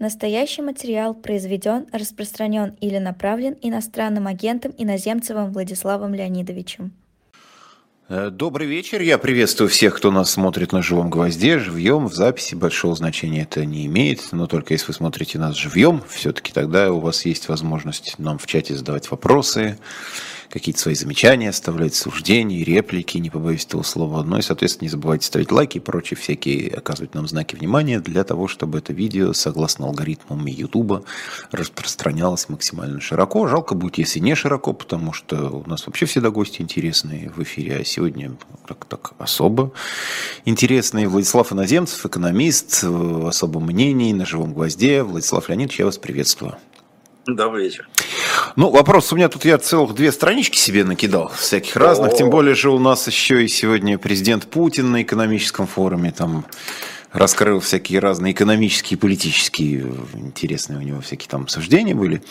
[0.00, 6.92] Настоящий материал произведен, распространен или направлен иностранным агентом Иноземцевым Владиславом Леонидовичем.
[8.08, 9.02] Э, добрый вечер.
[9.02, 12.54] Я приветствую всех, кто нас смотрит на живом гвозде, живьем, в записи.
[12.54, 17.00] Большого значения это не имеет, но только если вы смотрите нас живьем, все-таки тогда у
[17.00, 19.78] вас есть возможность нам в чате задавать вопросы,
[20.50, 24.22] какие-то свои замечания оставлять, суждения, реплики, не побоюсь этого слова.
[24.22, 28.24] Ну и, соответственно, не забывайте ставить лайки и прочие всякие, оказывать нам знаки внимания для
[28.24, 31.06] того, чтобы это видео, согласно алгоритмам YouTube,
[31.52, 33.46] распространялось максимально широко.
[33.46, 37.76] Жалко будет, если не широко, потому что у нас вообще всегда гости интересные в эфире,
[37.76, 38.36] а сегодня
[38.66, 39.72] так, так особо
[40.44, 41.08] интересные.
[41.08, 45.04] Владислав Иноземцев, экономист, особо мнений на живом гвозде.
[45.04, 46.56] Владислав Леонидович, я вас приветствую.
[47.26, 47.88] Добрый вечер.
[48.56, 52.08] Ну, вопрос у меня тут я целых две странички себе накидал, всяких разных.
[52.08, 52.18] О-о-о.
[52.18, 56.44] Тем более же у нас еще и сегодня президент Путин на экономическом форуме там
[57.12, 62.22] раскрыл всякие разные экономические, политические, интересные у него всякие там суждения были.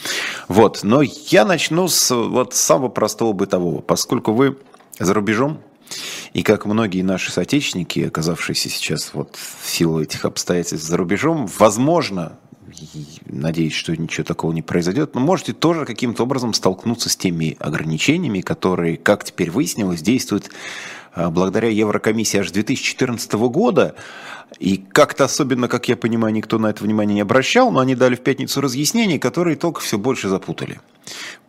[0.47, 3.81] Вот, но я начну с вот самого простого бытового.
[3.81, 4.57] Поскольку вы
[4.97, 5.61] за рубежом,
[6.33, 12.37] и как многие наши соотечественники, оказавшиеся сейчас вот в силу этих обстоятельств за рубежом, возможно,
[13.25, 18.41] надеюсь, что ничего такого не произойдет, но можете тоже каким-то образом столкнуться с теми ограничениями,
[18.41, 20.49] которые, как теперь выяснилось, действуют
[21.13, 23.95] а, благодаря Еврокомиссии аж 2014 года.
[24.57, 28.15] И как-то особенно, как я понимаю, никто на это внимание не обращал, но они дали
[28.15, 30.79] в пятницу разъяснения, которые только все больше запутали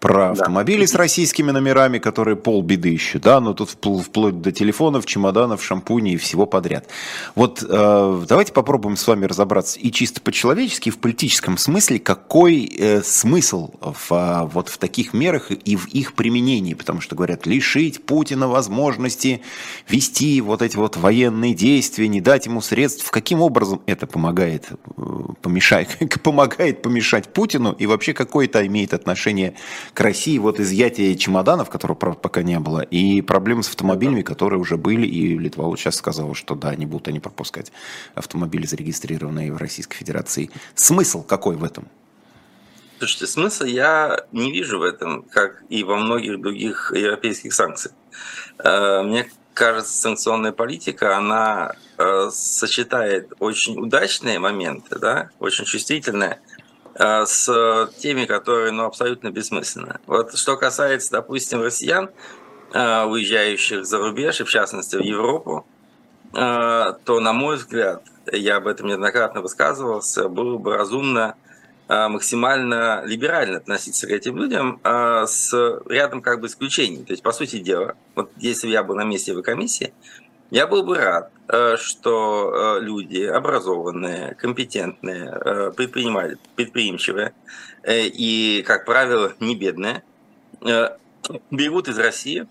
[0.00, 0.86] про автомобили да.
[0.86, 6.16] с российскими номерами, которые полбеды еще, да, но тут вплоть до телефонов, чемоданов, шампуней и
[6.16, 6.86] всего подряд.
[7.34, 12.64] Вот э, давайте попробуем с вами разобраться и чисто по-человечески, и в политическом смысле, какой
[12.64, 17.46] э, смысл в, э, вот в таких мерах и в их применении, потому что говорят,
[17.46, 19.42] лишить Путина возможности
[19.86, 25.02] вести вот эти вот военные действия, не дать ему средств, каким образом это помогает, э,
[25.42, 29.54] помешает, помогает помешать Путину и вообще какое-то имеет отношение
[29.94, 34.76] к России вот изъятие чемоданов, которого пока не было, и проблемы с автомобилями, которые уже
[34.76, 37.72] были, и Литва вот сейчас сказала, что да, не будут они пропускать
[38.14, 40.50] автомобили, зарегистрированные в Российской Федерации.
[40.74, 41.88] Смысл какой в этом?
[42.98, 47.94] Слушайте, смысла я не вижу в этом, как и во многих других европейских санкциях.
[48.62, 56.40] Э, мне кажется, санкционная политика, она э, сочетает очень удачные моменты, да, очень чувствительные,
[56.94, 60.00] Э, с теми, которые ну, абсолютно бессмысленны.
[60.06, 62.10] Вот что касается, допустим, россиян,
[62.72, 65.66] э, уезжающих за рубеж, и в частности в Европу,
[66.34, 71.36] э, то, на мой взгляд, я об этом неоднократно высказывался, было бы разумно
[71.90, 75.52] максимально либерально относиться к этим людям с
[75.88, 77.04] рядом как бы исключений.
[77.04, 79.92] То есть, по сути дела, вот если я был на месте в комиссии,
[80.50, 87.32] я был бы рад, э, что э, люди образованные, компетентные, э, предприимчивые
[87.86, 90.02] и, как правило, не бедные,
[91.50, 92.46] берут из России,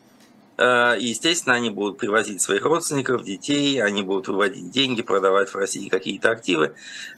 [0.59, 5.87] и, естественно, они будут привозить своих родственников, детей, они будут выводить деньги, продавать в России
[5.87, 6.73] какие-то активы.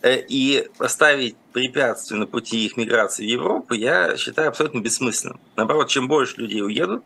[0.05, 5.39] И поставить препятствия на пути их миграции в Европу я считаю абсолютно бессмысленным.
[5.55, 7.03] Наоборот, чем больше людей уедут,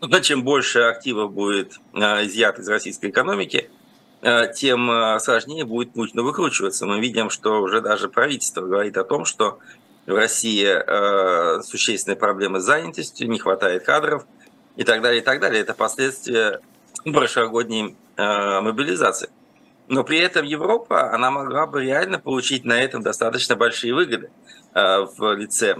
[0.22, 3.70] чем больше активов будет а, изъято из российской экономики,
[4.54, 6.84] тем сложнее будет Путину выкручиваться.
[6.84, 9.60] Мы видим, что уже даже правительство говорит о том, что
[10.06, 14.26] в России существенные проблемы с занятостью, не хватает кадров
[14.80, 15.60] и так далее, и так далее.
[15.60, 16.60] Это последствия
[17.04, 19.28] прошлогодней мобилизации.
[19.88, 24.30] Но при этом Европа, она могла бы реально получить на этом достаточно большие выгоды
[24.74, 25.76] в лице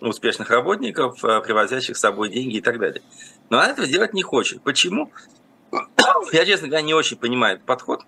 [0.00, 3.02] успешных работников, привозящих с собой деньги и так далее.
[3.48, 4.62] Но она этого делать не хочет.
[4.62, 5.10] Почему?
[6.32, 8.02] Я, честно говоря, не очень понимаю этот подход.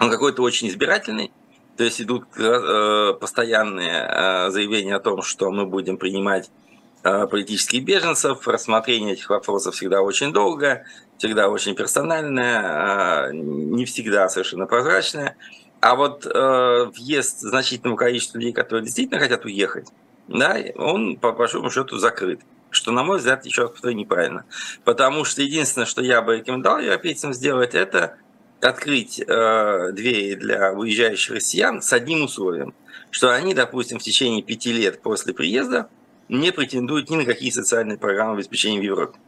[0.00, 1.30] Он какой-то очень избирательный.
[1.76, 6.71] То есть идут э, постоянные э, заявления о том, что мы будем принимать э,
[7.02, 8.46] политических беженцев.
[8.46, 10.84] Рассмотрение этих вопросов всегда очень долго,
[11.18, 15.36] всегда очень персональное, не всегда совершенно прозрачное.
[15.80, 19.88] А вот въезд значительного количества людей, которые действительно хотят уехать,
[20.28, 22.40] да, он по большому счету закрыт
[22.72, 24.44] что, на мой взгляд, еще раз повторю, неправильно.
[24.84, 28.16] Потому что единственное, что я бы рекомендовал европейцам сделать, это
[28.60, 32.74] открыть э, двери для выезжающих россиян с одним условием,
[33.10, 35.88] что они, допустим, в течение пяти лет после приезда
[36.32, 39.18] не претендуют ни на какие социальные программы обеспечения в Европе.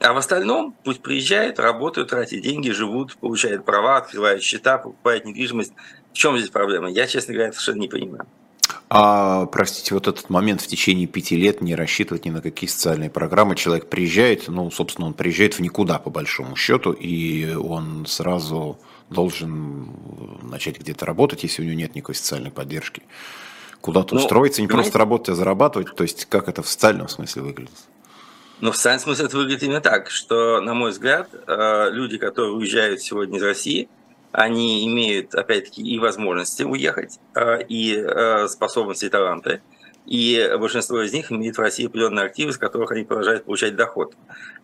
[0.00, 5.72] А в остальном пусть приезжают, работают, тратят деньги, живут, получают права, открывают счета, покупают недвижимость.
[6.12, 6.90] В чем здесь проблема?
[6.90, 8.26] Я, честно говоря, совершенно не понимаю.
[8.88, 13.10] А, простите, вот этот момент в течение пяти лет не рассчитывать ни на какие социальные
[13.10, 13.56] программы.
[13.56, 18.78] Человек приезжает, ну, собственно, он приезжает в никуда, по большому счету, и он сразу
[19.08, 19.88] должен
[20.42, 23.02] начать где-то работать, если у него нет никакой социальной поддержки.
[23.82, 25.94] Куда-то ну, устроиться, не просто работать, а зарабатывать.
[25.94, 27.74] То есть как это в социальном смысле выглядит?
[28.60, 32.52] Ну, в социальном смысле это выглядит именно так, что, на мой взгляд, э, люди, которые
[32.52, 33.88] уезжают сегодня из России,
[34.30, 39.60] они имеют, опять-таки, и возможности уехать, э, и э, способности, и таланты.
[40.06, 44.14] И большинство из них имеет в России определенные активы, с которых они продолжают получать доход.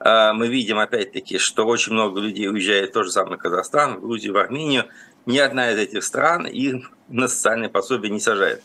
[0.00, 4.34] Мы видим, опять-таки, что очень много людей уезжает в тот же самый Казахстан, в Грузию,
[4.34, 4.86] в Армению.
[5.26, 8.64] Ни одна из этих стран их на социальные пособия не сажает.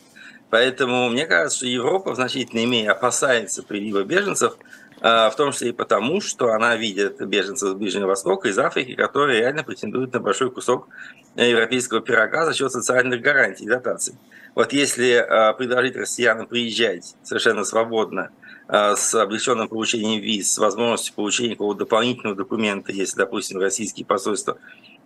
[0.53, 4.55] Поэтому мне кажется, что Европа в значительной мере опасается прилива беженцев–
[5.05, 8.95] а, в том числе и потому, что она видит беженцев с Ближнего Востока, из Африки,
[8.95, 10.87] которые реально претендуют на большой кусок
[11.35, 14.13] европейского пирога за счет социальных гарантий и дотаций.
[14.55, 18.29] Вот если а, предложить россиянам приезжать совершенно свободно,
[18.69, 24.57] а, с облегченным получением виз, с возможностью получения какого-то дополнительного документа, если, допустим, российские посольства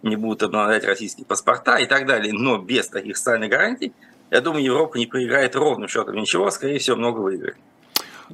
[0.03, 3.93] не будут обновлять российские паспорта и так далее, но без таких социальных гарантий,
[4.31, 7.57] я думаю, Европа не проиграет ровным счетом ничего, скорее всего, много выиграет.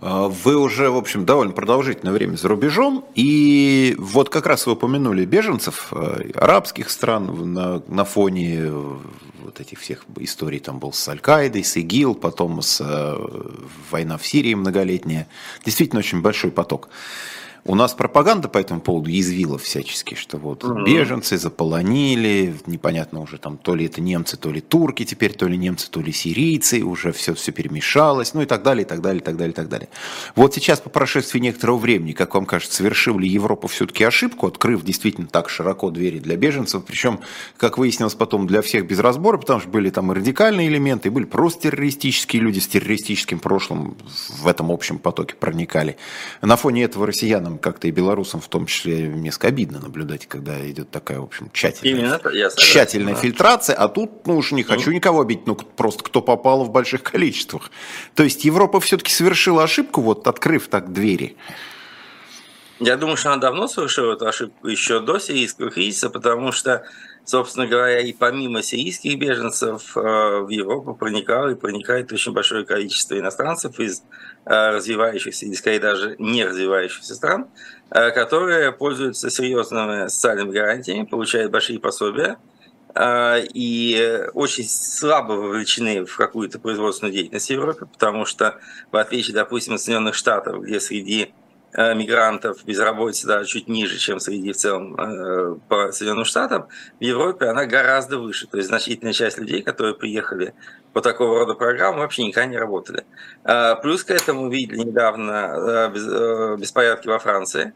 [0.01, 4.73] А, вы уже, в общем, довольно продолжительное время за рубежом, и вот как раз вы
[4.73, 8.97] упомянули беженцев э, арабских стран на, на фоне э,
[9.43, 13.17] вот этих всех историй, там был с Аль-Каидой, с ИГИЛ, потом с э,
[13.91, 15.27] война в Сирии многолетняя,
[15.63, 16.89] действительно очень большой поток.
[17.65, 20.83] У нас пропаганда по этому поводу язвила всячески, что вот угу.
[20.83, 25.57] беженцы заполонили, непонятно уже там, то ли это немцы, то ли турки теперь, то ли
[25.57, 29.21] немцы, то ли сирийцы, уже все, все перемешалось, ну и так далее, и так далее,
[29.21, 29.87] и так далее, и так далее.
[30.35, 34.83] Вот сейчас, по прошествии некоторого времени, как вам кажется, совершила ли Европа все-таки ошибку, открыв
[34.83, 37.21] действительно так широко двери для беженцев, причем,
[37.55, 41.11] как выяснилось потом, для всех без разбора, потому что были там и радикальные элементы, и
[41.11, 43.95] были просто террористические люди с террористическим прошлым
[44.41, 45.95] в этом общем потоке проникали.
[46.41, 50.59] На фоне этого россиянам нам как-то и белорусам в том числе несколько обидно наблюдать, когда
[50.69, 53.19] идет такая, в общем, тщательная, Именно, тщательная да.
[53.19, 54.95] фильтрация, а тут, ну уж не хочу mm.
[54.95, 57.71] никого обидеть, ну просто кто попал в больших количествах.
[58.15, 61.37] То есть Европа все-таки совершила ошибку, вот открыв так двери.
[62.79, 66.83] Я думаю, что она давно совершила эту ошибку еще до сирийского кризиса, потому что
[67.25, 73.17] собственно говоря, и помимо сирийских беженцев э, в Европу проникало и проникает очень большое количество
[73.17, 74.03] иностранцев из
[74.45, 77.47] э, развивающихся или скорее даже не развивающихся стран,
[77.91, 82.37] э, которые пользуются серьезными социальными гарантиями, получают большие пособия
[82.95, 88.59] и очень слабо вовлечены в какую-то производственную деятельность в Европе, потому что,
[88.91, 91.33] в отличие, допустим, от Соединенных Штатов, где среди
[91.73, 96.67] мигрантов, безработица даже чуть ниже, чем среди в целом э, по Соединенным Штатам,
[96.99, 98.47] в Европе она гораздо выше.
[98.47, 100.53] То есть значительная часть людей, которые приехали
[100.93, 103.05] по такого рода программам, вообще никогда не работали.
[103.43, 105.91] Э, плюс к этому видели недавно
[106.59, 107.73] беспорядки во Франции,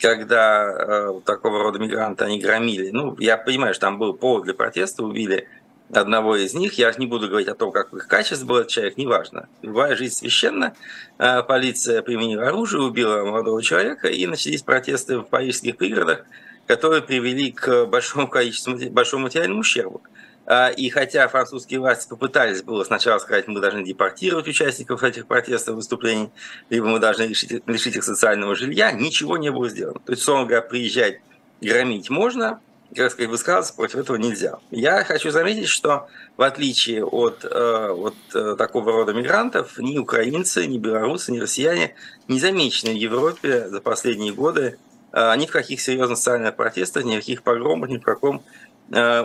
[0.00, 2.90] когда такого рода мигранты они громили.
[2.90, 5.48] Ну, я понимаю, что там был повод для протеста, убили
[5.92, 6.74] одного из них.
[6.74, 9.48] Я не буду говорить о том, как их качество был человек, неважно.
[9.62, 10.74] Любая жизнь священна.
[11.18, 16.24] Э, полиция применила оружие, убила молодого человека, и начались протесты в парижских пригородах,
[16.66, 20.02] которые привели к большому количеству, большому материальному ущербу.
[20.46, 25.76] Э, и хотя французские власти попытались было сначала сказать, мы должны депортировать участников этих протестов,
[25.76, 26.30] выступлений,
[26.70, 30.00] либо мы должны лишить, лишить их социального жилья, ничего не было сделано.
[30.04, 31.20] То есть, словно говоря, приезжать
[31.60, 32.60] громить можно,
[32.94, 34.58] как сказать, высказываться против этого нельзя.
[34.70, 40.66] Я хочу заметить, что в отличие от, э, от э, такого рода мигрантов, ни украинцы,
[40.66, 41.94] ни белорусы, ни россияне
[42.28, 44.78] не замечены в Европе за последние годы
[45.12, 48.42] э, ни в каких серьезных социальных протестах, ни в каких погромах, ни в каком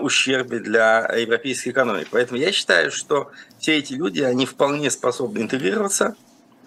[0.02, 2.10] ущербе для европейской экономики.
[2.12, 6.18] Поэтому я считаю, что все эти люди, они вполне способны интегрироваться,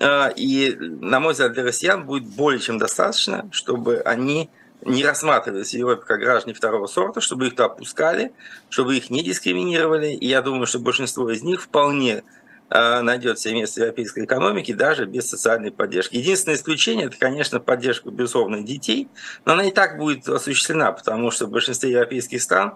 [0.01, 4.49] и, на мой взгляд, для россиян будет более чем достаточно, чтобы они
[4.83, 8.33] не рассматривались в Европе как граждане второго сорта, чтобы их то опускали,
[8.69, 10.09] чтобы их не дискриминировали.
[10.09, 12.23] И я думаю, что большинство из них вполне
[12.71, 16.17] э, найдет себе место в европейской экономике даже без социальной поддержки.
[16.17, 19.09] Единственное исключение– это, конечно, поддержка, безусловно, детей,
[19.45, 22.75] но она и так будет осуществлена, потому что в большинстве европейских стран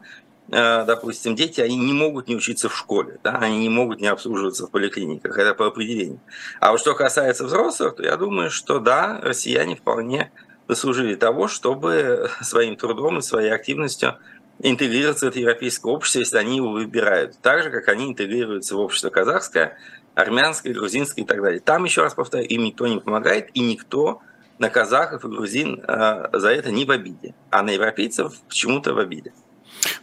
[0.50, 4.09] э, допустим, дети, они не могут не учиться в школе, да, они не могут не
[4.09, 6.21] обслуживаться в поликлиниках, это по определению.
[6.61, 10.33] А вот что касается взрослых, то я думаю, что да, россияне вполне
[10.71, 14.17] заслужили того, чтобы своим трудом и своей активностью
[14.62, 17.39] интегрироваться в это европейское общество, если они его выбирают.
[17.41, 19.79] Так же, как они интегрируются в общество казахское,
[20.15, 21.61] армянское, грузинское и так далее.
[21.61, 24.21] Там, еще раз повторяю, им никто не помогает, и никто
[24.59, 28.99] на казахов и грузин э, за это не в обиде, а на европейцев почему-то в
[28.99, 29.33] обиде.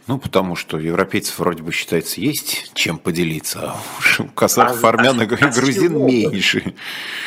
[0.06, 5.20] Ну, потому что европейцев вроде бы считается есть чем поделиться, а у казахов, а, армян
[5.20, 6.06] и а, грузин чего?
[6.06, 6.74] меньше.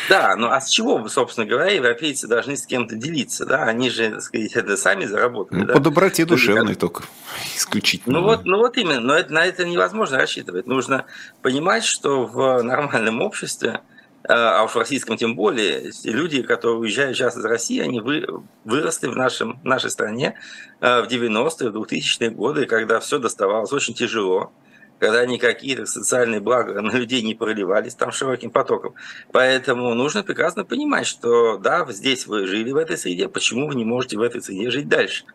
[0.09, 3.63] Да, ну а с чего, собственно говоря, европейцы должны с кем-то делиться, да?
[3.65, 5.59] Они же, так сказать, это сами заработали.
[5.59, 5.73] Ну, да?
[5.73, 7.03] По доброте душевной только,
[7.55, 8.19] исключительно.
[8.19, 10.65] Ну вот, ну вот именно, но это, на это невозможно рассчитывать.
[10.65, 11.05] Нужно
[11.41, 13.81] понимать, что в нормальном обществе
[14.27, 18.25] а, а уж в российском тем более, люди, которые уезжают сейчас из России, они вы,
[18.65, 20.35] выросли в нашем, нашей стране
[20.79, 24.51] а, в 90-е, в 2000-е годы, когда все доставалось очень тяжело,
[24.99, 28.93] когда никакие социальные блага на людей не проливались там широким потоком.
[29.31, 33.85] Поэтому нужно прекрасно понимать, что да, здесь вы жили в этой среде, почему вы не
[33.85, 35.25] можете в этой среде жить дальше?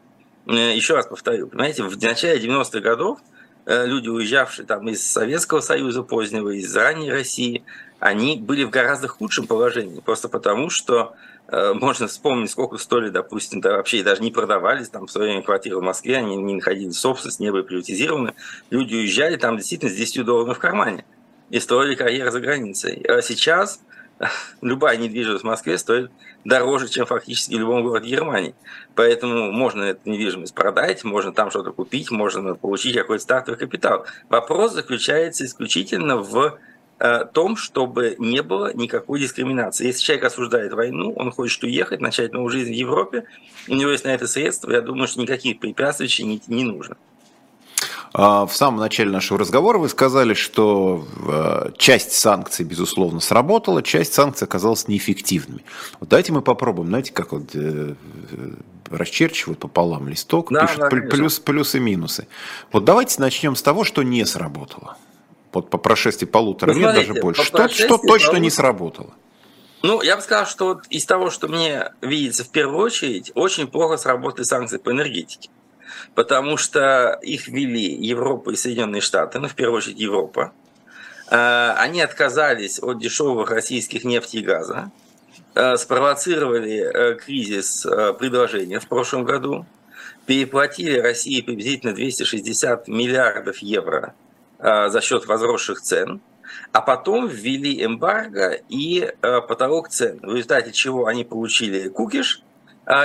[0.46, 3.18] Э, Еще раз повторю, понимаете, в начале 90-х годов
[3.66, 7.64] люди, уезжавшие там из Советского Союза позднего, из ранней России,
[7.98, 11.14] они были в гораздо худшем положении, просто потому что
[11.48, 15.42] э, можно вспомнить, сколько стоили, допустим, да, вообще даже не продавались, там в свое время
[15.42, 18.34] квартиры в Москве, они не находили собственность, не были приватизированы,
[18.70, 21.04] люди уезжали там действительно с 10 долларов в кармане
[21.50, 23.04] и строили карьеру за границей.
[23.08, 23.80] А сейчас
[24.62, 26.10] любая недвижимость в Москве стоит
[26.44, 28.54] дороже, чем фактически в любом городе Германии.
[28.94, 34.06] Поэтому можно эту недвижимость продать, можно там что-то купить, можно получить какой-то стартовый капитал.
[34.28, 36.58] Вопрос заключается исключительно в
[36.98, 39.86] Э, том, чтобы не было никакой дискриминации.
[39.86, 43.26] Если человек осуждает войну, он хочет уехать, начать новую жизнь в Европе,
[43.68, 46.96] у него есть на это средства, я думаю, что никаких препятствий не, не нужно.
[48.18, 54.14] А, в самом начале нашего разговора вы сказали, что э, часть санкций, безусловно, сработала, часть
[54.14, 55.62] санкций оказалась неэффективными.
[56.00, 57.94] Вот давайте мы попробуем, знаете, как вот э,
[58.88, 62.26] расчерчивают пополам листок, да, пишут да, плюс, плюсы и минусы.
[62.72, 64.96] Вот давайте начнем с того, что не сработало
[65.52, 68.36] вот по прошествии полутора ну, лет, даже больше, что, что точно полутора...
[68.38, 69.14] не сработало?
[69.82, 73.66] Ну, я бы сказал, что вот из того, что мне видится в первую очередь, очень
[73.66, 75.50] плохо сработали санкции по энергетике.
[76.14, 80.52] Потому что их ввели Европа и Соединенные Штаты, ну, в первую очередь Европа.
[81.28, 84.90] А, они отказались от дешевых российских нефти и газа,
[85.54, 89.66] а, спровоцировали э, кризис э, предложения в прошлом году,
[90.26, 94.14] переплатили России приблизительно 260 миллиардов евро
[94.58, 96.20] Э, за счет возросших цен,
[96.72, 102.45] а потом ввели эмбарго и э, потолок цен, в результате чего они получили кукиш э,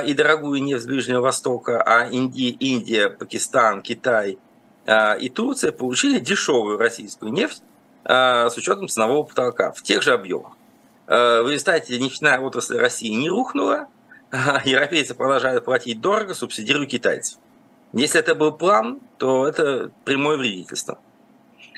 [0.05, 4.37] и дорогую нефть с Ближнего Востока, а Индия, Индия Пакистан, Китай
[4.87, 7.63] и Турция получили дешевую российскую нефть
[8.03, 10.53] с учетом ценового потолка в тех же объемах.
[11.07, 13.87] В результате нефтяная отрасль России не рухнула,
[14.31, 17.37] а европейцы продолжают платить дорого, субсидируя китайцев.
[17.93, 20.99] Если это был план, то это прямое вредительство.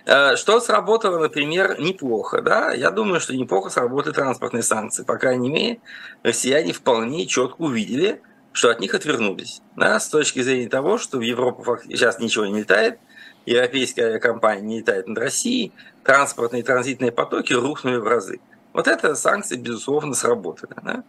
[0.05, 2.73] Э, что сработало, например, неплохо, да?
[2.73, 5.03] Я думаю, что неплохо сработали транспортные санкции.
[5.03, 5.79] По крайней мере,
[6.23, 9.61] россияне вполне четко увидели, что от них отвернулись.
[9.75, 9.99] Да?
[9.99, 12.99] С точки зрения того, что в Европу сейчас ничего не летает,
[13.45, 15.71] европейская авиакомпания не летает над Россией,
[16.03, 18.39] транспортные и транзитные потоки рухнули в разы.
[18.73, 20.73] Вот это санкции, безусловно, сработали.
[20.81, 21.03] Да?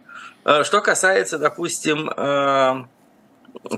[0.45, 2.85] Э, что касается, допустим, э,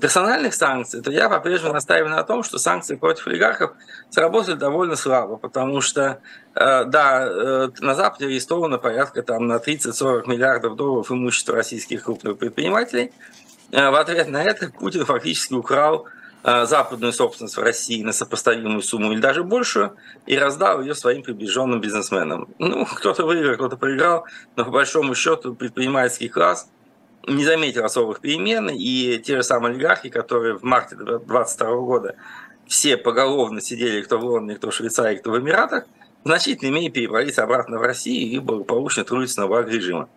[0.01, 3.71] персональных санкций, то я по-прежнему настаиваю на том, что санкции против олигархов
[4.09, 6.19] сработали довольно слабо, потому что,
[6.55, 12.37] э, да, э, на Западе арестовано порядка там, на 30-40 миллиардов долларов имущества российских крупных
[12.37, 13.11] предпринимателей.
[13.71, 16.07] Э, в ответ на это Путин фактически украл
[16.43, 21.81] западную собственность в России на сопоставимую сумму или даже большую и раздал ее своим приближенным
[21.81, 22.47] бизнесменам.
[22.57, 26.69] Ну, кто-то выиграл, кто-то проиграл, но по большому счету предпринимательский класс–
[27.27, 32.15] не заметил особых перемен, и те же самые олигархи, которые в марте 2022 года
[32.67, 35.85] все поголовно сидели, кто в Лондоне, кто в Швейцарии, кто в Эмиратах,
[36.23, 40.09] в значительной мере перебрались обратно в Россию и благополучно трудятся на благ режима.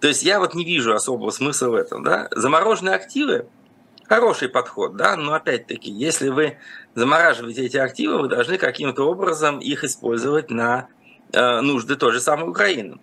[0.00, 2.02] То есть я вот не вижу особого смысла в этом.
[2.02, 2.28] Да?
[2.32, 3.46] Замороженные активы–
[4.08, 5.16] хороший подход, да?
[5.16, 6.58] но опять-таки, если вы
[6.94, 10.88] замораживаете эти активы, вы должны каким-то образом их использовать на
[11.32, 12.98] э, нужды той же самой Украины.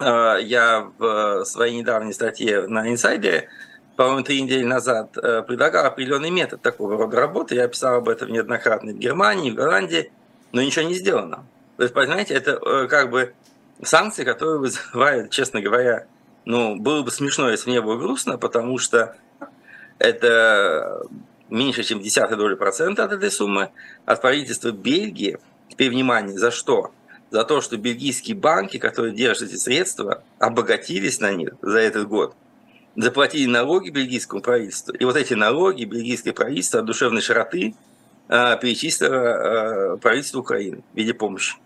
[0.00, 3.48] Э, я в своей недавней статье на инсайдере,
[3.96, 7.54] по-моему, три недели назад э, предлагал определенный метод такого рода работы.
[7.54, 10.10] Я писал об этом неоднократно в Германии, в Голландии,
[10.52, 11.44] но ничего не сделано.
[11.76, 13.34] То есть, понимаете, это э, как бы
[13.82, 16.06] санкции, которые вызывают, честно говоря,
[16.46, 19.16] ну, было бы смешно, если мне было грустно, потому что
[19.98, 21.02] это
[21.50, 23.70] меньше, чем десятая доля процента от этой суммы
[24.06, 25.38] от правительства Бельгии.
[25.68, 26.90] Теперь внимание, за что?
[27.30, 32.34] За то, что бельгийские банки, которые держат эти средства, обогатились на них за этот год,
[32.96, 34.94] заплатили налоги бельгийскому правительству.
[34.94, 37.74] И вот эти налоги бельгийское правительство от душевной широты
[38.28, 41.56] э, перечислило э, правительству Украины в виде помощи.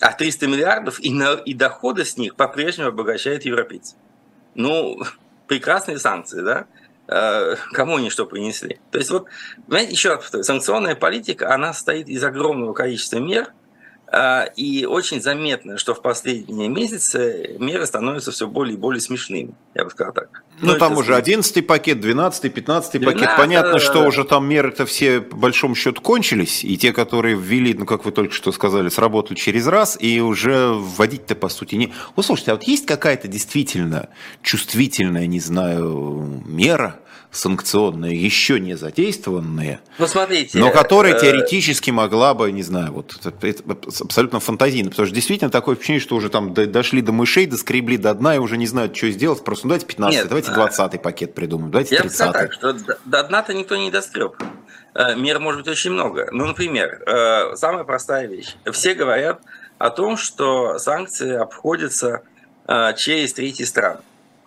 [0.00, 3.96] А 300 миллиардов и, на, и доходы с них по-прежнему обогащают европейцев.
[4.54, 5.02] Ну,
[5.46, 6.64] прекрасные санкции, да?
[7.08, 8.80] э, кому они что принесли.
[8.90, 9.26] То есть вот,
[9.68, 13.63] еще раз повторю, санкционная политика, она состоит из огромного количества мер– а,
[14.56, 19.84] и очень заметно, что в последние месяцы меры становятся все более и более смешными, я
[19.84, 20.42] бы сказал так.
[20.60, 23.30] Ну, ну там уже 11 пакет, 12 15 пакет.
[23.36, 26.64] Понятно, что уже там меры-то все, по большому счету, кончились.
[26.64, 30.72] И те, которые ввели, ну, как вы только что сказали, сработали через раз, и уже
[30.72, 31.92] вводить-то, по сути, не...
[32.16, 34.08] Вот слушайте, а вот есть какая-то действительно
[34.42, 37.00] чувствительная, не знаю, мера,
[37.34, 43.18] санкционные, еще не задействованные, ну, смотрите, но которые э, теоретически могла бы, не знаю, вот
[43.24, 43.54] это
[44.00, 48.14] абсолютно фантазийно, потому что действительно такое впечатление, что уже там дошли до мышей, доскребли до
[48.14, 51.34] дна и уже не знают, что сделать, просто ну, давайте 15 Нет, давайте 20 пакет
[51.34, 54.36] придумаем, давайте 30 Я так, что до дна-то никто не доскреб.
[54.94, 56.28] Э, мер может быть очень много.
[56.32, 58.54] Ну, например, э, самая простая вещь.
[58.70, 59.40] Все говорят
[59.78, 62.22] о том, что санкции обходятся
[62.96, 64.00] через третьи страны.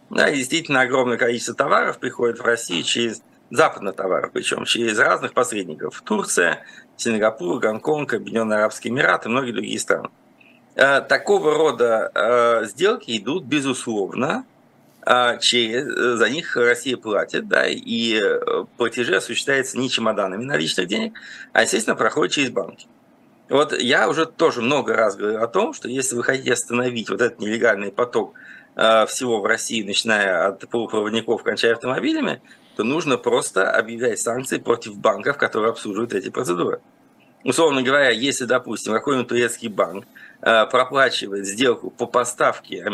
[0.09, 6.01] Да, действительно огромное количество товаров приходит в Россию через западных товаров, причем через разных посредников.
[6.05, 6.63] Турция,
[6.95, 10.09] Сингапур, Гонконг, Объединенные Арабские Эмираты и многие другие страны.
[10.75, 14.45] Э, такого рода э, сделки идут, безусловно,
[15.05, 18.21] э, через, за них Россия платит, да, и
[18.77, 21.13] платежи осуществляются не чемоданами наличных денег,
[21.51, 22.87] а, естественно, проходят через банки.
[23.49, 27.21] Вот я уже тоже много раз говорил о том, что если вы хотите остановить вот
[27.21, 28.35] этот нелегальный поток
[29.07, 32.41] всего в России, начиная от полупроводников, кончая автомобилями,
[32.75, 36.79] то нужно просто объявлять санкции против банков, которые обслуживают эти процедуры.
[37.43, 40.05] Условно говоря, если, допустим, какой-нибудь турецкий банк
[40.41, 42.85] э, проплачивает сделку по поставке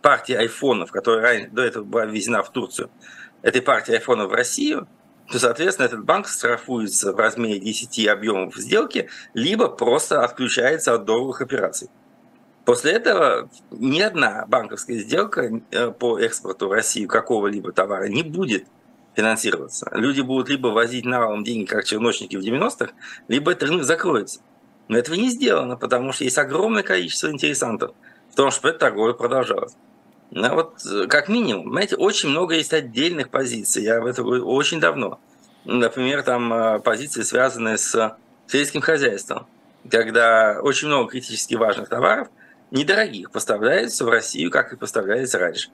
[0.00, 2.90] партии айфонов, которая до этого была ввезена в Турцию,
[3.42, 4.88] этой партии айфонов в Россию,
[5.30, 11.40] то, соответственно, этот банк штрафуется в размере 10 объемов сделки, либо просто отключается от долговых
[11.40, 11.88] операций.
[12.64, 18.66] После этого ни одна банковская сделка э, по экспорту в Россию какого-либо товара не будет
[19.16, 19.90] финансироваться.
[19.92, 22.92] Люди будут либо возить навалом деньги, как черночники в 90-х,
[23.26, 24.40] либо этот рынок закроется.
[24.88, 27.92] Но этого не сделано, потому что есть огромное количество интересантов
[28.30, 29.74] в том, чтобы эта торговля продолжалась.
[30.30, 33.82] Ну, вот э, как минимум, знаете, очень много есть отдельных позиций.
[33.82, 35.18] Я в это говорю очень давно.
[35.64, 38.16] Например, там э, позиции, связанные с
[38.46, 39.46] сельским хозяйством,
[39.90, 42.28] когда очень много критически важных товаров–
[42.72, 45.70] недорогих поставляются в Россию, как и поставлялись раньше.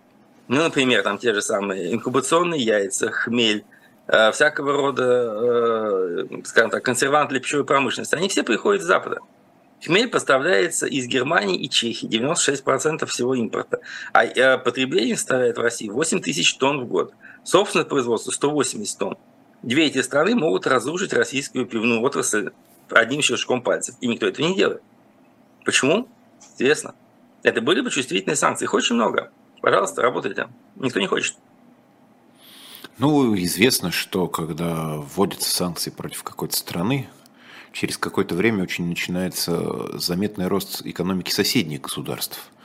[0.49, 3.65] Ну, например, там те же самые инкубационные яйца, хмель,
[4.07, 8.15] э, всякого рода, э, скажем так, консервант для пищевой промышленности.
[8.15, 9.21] Они все приходят с Запада.
[9.85, 13.81] Хмель поставляется из Германии и Чехии, 96% всего импорта.
[14.13, 17.15] А э, потребление составляет в России 8 тысяч тонн в год.
[17.45, 19.19] Собственное производство 180 тонн.
[19.63, 22.51] Две эти страны могут разрушить российскую пивную отрасль
[22.91, 23.95] одним щелчком пальцев.
[24.01, 24.83] И никто этого не делает.
[25.65, 26.09] Почему?
[26.59, 26.95] Известно.
[27.43, 28.65] Это были бы чувствительные санкции.
[28.65, 29.31] Их очень много.
[29.63, 30.49] Пожалуйста, работайте.
[30.77, 31.37] Никто не хочет.
[32.99, 37.09] Ну, известно, что когда вводятся санкции против какой-то страны,
[37.73, 42.51] через какое-то время очень начинается заметный рост экономики соседних государств–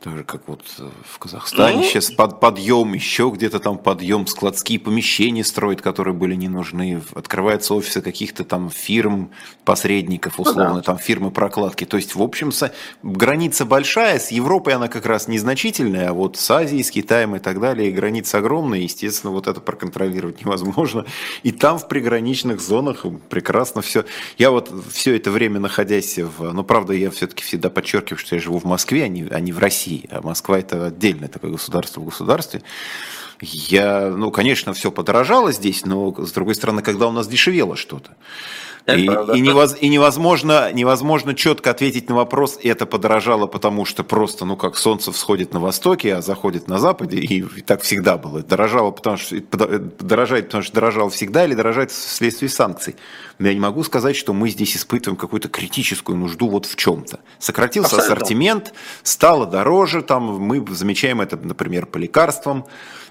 [0.00, 1.82] так же, как вот э, в Казахстане ну?
[1.82, 7.74] сейчас под, подъем, еще где-то там подъем, складские помещения строят, которые были не нужны, открываются
[7.74, 9.32] офисы каких-то там фирм,
[9.64, 10.82] посредников, условно, ну, да.
[10.82, 11.84] там фирмы прокладки.
[11.84, 12.52] То есть, в общем,
[13.02, 17.40] граница большая, с Европой она как раз незначительная, а вот с Азией, с Китаем и
[17.40, 21.06] так далее, граница огромная, естественно, вот это проконтролировать невозможно.
[21.42, 24.04] И там в приграничных зонах прекрасно все.
[24.38, 26.52] Я вот все это время находясь в...
[26.52, 29.50] Ну, правда, я все-таки всегда подчеркиваю, что я живу в Москве, а не, а не
[29.50, 32.62] в России России, а Москва это отдельное такое государство в государстве.
[33.40, 38.16] Я, ну, конечно, все подорожало здесь, но, с другой стороны, когда у нас дешевело что-то.
[38.88, 44.46] И, и, невоз, и невозможно, невозможно четко ответить на вопрос, это подорожало, потому что просто,
[44.46, 48.42] ну как солнце всходит на востоке, а заходит на западе, и, и так всегда было.
[48.42, 52.96] Дорожало, потому что дорожает, потому что дорожало всегда, или дорожает вследствие санкций.
[53.38, 57.20] Но я не могу сказать, что мы здесь испытываем какую-то критическую нужду вот в чем-то.
[57.38, 58.14] Сократился Абсолютно.
[58.14, 58.72] ассортимент,
[59.02, 62.64] стало дороже, там мы замечаем это, например, по лекарствам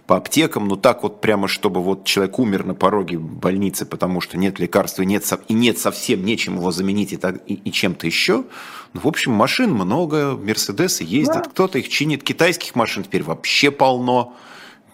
[0.07, 4.37] по аптекам, но так вот прямо, чтобы вот человек умер на пороге больницы, потому что
[4.37, 8.07] нет лекарства и нет, и нет совсем нечем его заменить и, так, и, и чем-то
[8.07, 8.45] еще.
[8.93, 11.49] Ну, в общем, машин много, Мерседесы ездят, да.
[11.49, 14.33] кто-то их чинит, китайских машин теперь вообще полно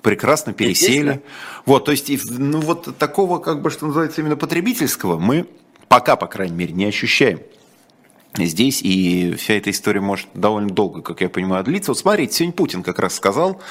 [0.01, 1.21] прекрасно пересели.
[1.67, 5.45] Вот, то есть, ну вот такого, как бы, что называется, именно потребительского мы
[5.89, 7.39] пока, по крайней мере, не ощущаем
[8.37, 11.91] здесь, и вся эта история может довольно долго, как я понимаю, длиться.
[11.91, 13.61] Вот смотрите, сегодня Путин как раз сказал,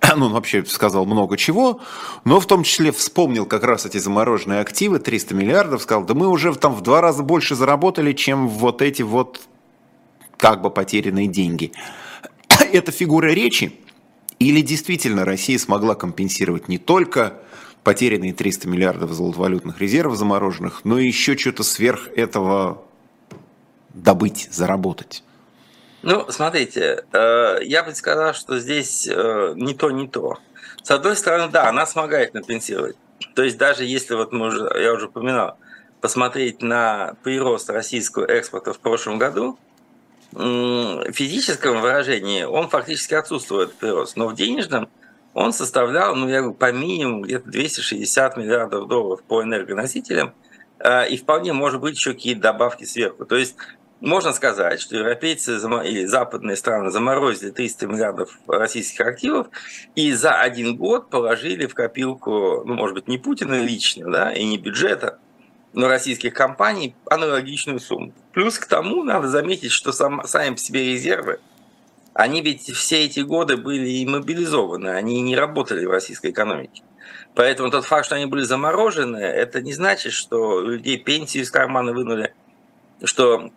[0.16, 1.80] ну, он вообще сказал много чего,
[2.24, 6.28] но в том числе вспомнил как раз эти замороженные активы, 300 миллиардов, сказал, да мы
[6.28, 9.42] уже там в два раза больше заработали, чем вот эти вот
[10.38, 11.72] как бы потерянные деньги.
[12.72, 13.72] Это фигура речи,
[14.38, 17.40] Или действительно Россия смогла компенсировать не только
[17.84, 22.82] потерянные 300 миллиардов золотовалютных резервов замороженных, но и еще что-то сверх этого
[23.96, 25.22] добыть, заработать?
[26.02, 30.38] Ну, смотрите, э, я бы сказал, что здесь э, не то, не то.
[30.82, 32.96] С одной стороны, да, она смогает компенсировать.
[33.34, 35.58] То есть даже если, вот мы уже, я уже упоминал,
[36.00, 39.58] посмотреть на прирост российского экспорта в прошлом году,
[40.32, 44.88] в физическом выражении он фактически отсутствует прирост, но в денежном
[45.34, 50.34] он составлял, ну, я говорю, по минимуму где-то 260 миллиардов долларов по энергоносителям,
[50.78, 53.26] э, и вполне может быть еще какие-то добавки сверху.
[53.26, 53.56] То есть
[54.00, 59.48] можно сказать, что европейцы или западные страны заморозили 300 миллиардов российских активов
[59.94, 64.44] и за один год положили в копилку, ну, может быть, не Путина лично, да, и
[64.44, 65.18] не бюджета,
[65.72, 68.12] но российских компаний аналогичную сумму.
[68.32, 71.40] Плюс к тому надо заметить, что сам, сами по себе резервы,
[72.12, 76.82] они ведь все эти годы были иммобилизованы, они не работали в российской экономике.
[77.34, 81.92] Поэтому тот факт, что они были заморожены, это не значит, что людей пенсию из кармана
[81.92, 82.34] вынули,
[83.04, 83.50] что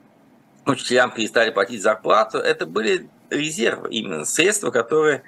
[0.65, 5.23] учителям перестали платить зарплату, это были резервы, именно средства, которые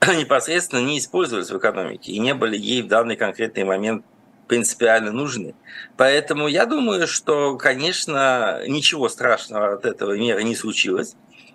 [0.06, 4.04] непосредственно не использовались в экономике и не были ей в данный конкретный момент
[4.48, 5.54] принципиально нужны.
[5.96, 11.14] Поэтому я думаю, что, конечно, ничего страшного от этого меры не случилось.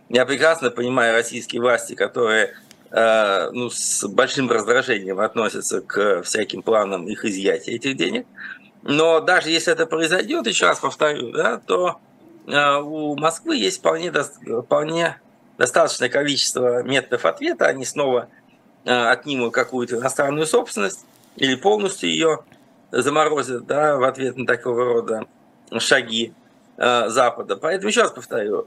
[0.10, 2.56] Я прекрасно понимаю российские власти, которые
[2.92, 8.26] э, ну, с большим раздражением относятся к всяким планам их изъятия этих денег.
[8.84, 12.00] Но даже если это произойдет, еще раз повторю, да, то
[12.48, 15.20] у Москвы есть вполне, вполне
[15.58, 17.68] достаточное количество методов ответа.
[17.68, 18.30] Они снова
[18.86, 21.06] э, отнимут какую-то иностранную собственность
[21.36, 22.40] или полностью ее
[22.92, 25.26] заморозят да, в ответ на такого рода
[25.78, 26.34] шаги
[26.78, 27.58] э, Запада.
[27.58, 28.66] Поэтому еще раз повторю,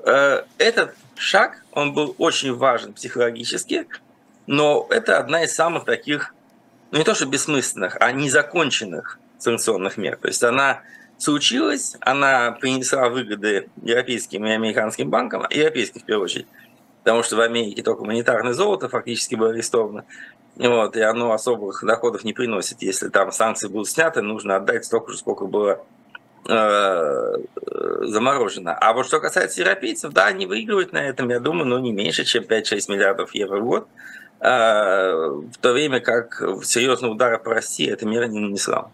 [0.58, 3.86] этот шаг, он был очень важен психологически,
[4.46, 6.34] но это одна из самых таких,
[6.90, 10.16] ну не то что бессмысленных, а незаконченных санкционных мер.
[10.16, 10.82] То есть она
[11.20, 16.46] случилось, она принесла выгоды европейским и американским банкам, европейским в первую очередь,
[17.04, 20.04] потому что в Америке только монетарное золото фактически было арестовано,
[20.56, 22.82] вот, и оно особых доходов не приносит.
[22.82, 25.84] Если там санкции будут сняты, нужно отдать столько же, сколько было
[26.48, 27.34] э,
[28.02, 28.74] заморожено.
[28.74, 32.24] А вот что касается европейцев, да, они выигрывают на этом, я думаю, но не меньше,
[32.24, 33.88] чем 5-6 миллиардов евро в год,
[34.40, 38.90] э, в то время как серьезного удара по России эта мера не нанесла.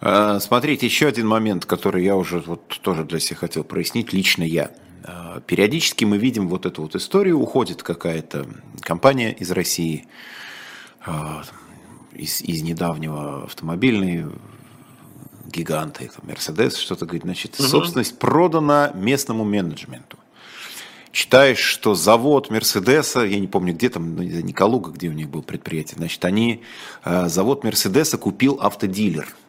[0.00, 4.42] Э, смотрите, еще один момент, который я уже вот тоже для себя хотел прояснить, лично
[4.42, 4.70] я.
[5.04, 8.46] Э, периодически мы видим вот эту вот историю, уходит какая-то
[8.80, 10.06] компания из России,
[11.06, 11.12] э,
[12.14, 14.26] из, из недавнего автомобильной
[15.46, 17.68] гиганты, Мерседес, что-то говорит, значит, угу.
[17.68, 20.16] собственность продана местному менеджменту.
[21.12, 25.42] Читаешь, что завод Мерседеса, я не помню, где там, ну, Николуга, где у них был
[25.42, 26.62] предприятие, значит, они,
[27.04, 29.34] завод Мерседеса купил автодилер–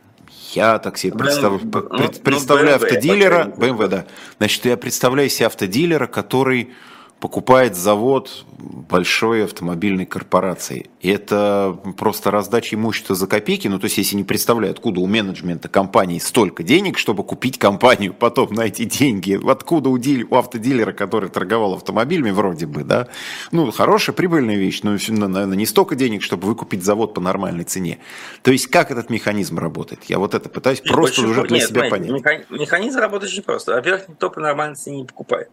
[0.55, 1.61] я так себе представ...
[1.63, 4.05] ну, представляю ну, автодилера, BMW, да.
[4.37, 6.73] Значит, я представляю себе автодилера, который
[7.21, 10.89] покупает завод большой автомобильной корпорации.
[11.01, 13.67] И это просто раздача имущества за копейки.
[13.67, 18.15] Ну, то есть, если не представляю, откуда у менеджмента компании столько денег, чтобы купить компанию,
[18.15, 23.07] потом найти деньги, откуда у, диль, у автодилера, который торговал автомобилями, вроде бы, да,
[23.51, 27.99] ну, хорошая, прибыльная вещь, но, наверное, не столько денег, чтобы выкупить завод по нормальной цене.
[28.41, 30.05] То есть, как этот механизм работает?
[30.05, 32.10] Я вот это пытаюсь просто уже для Нет, себя понять.
[32.49, 33.75] Механизм работает очень просто.
[33.75, 35.49] Во-первых, никто по нормальной цене не покупает.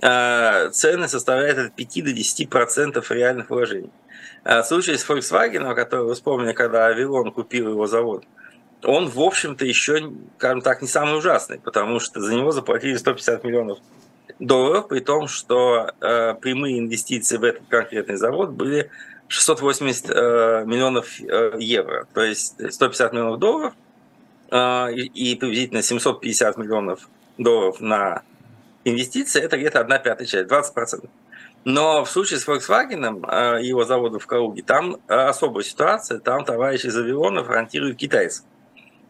[0.00, 3.90] А, цены составляют от 5 до 10% реальных вложений.
[4.44, 8.24] А, в случае с Volkswagen, который вы вспомнили, когда Авилон купил его завод,
[8.84, 13.42] он, в общем-то, еще, скажем так, не самый ужасный, потому что за него заплатили 150
[13.42, 13.78] миллионов
[14.38, 18.90] долларов, при том, что э, прямые инвестиции в этот конкретный завод были
[19.26, 23.74] 680 э, миллионов э, евро, то есть 150 миллионов долларов
[24.50, 28.22] э, и приблизительно 750 миллионов долларов на
[28.84, 31.08] инвестиции это где-то одна пятая часть, 20%.
[31.64, 36.44] Но в случае с Volkswagen, э, его завода в Калуге, там э, особая ситуация, там
[36.44, 38.44] товарищи из Авиона фронтируют китайцев.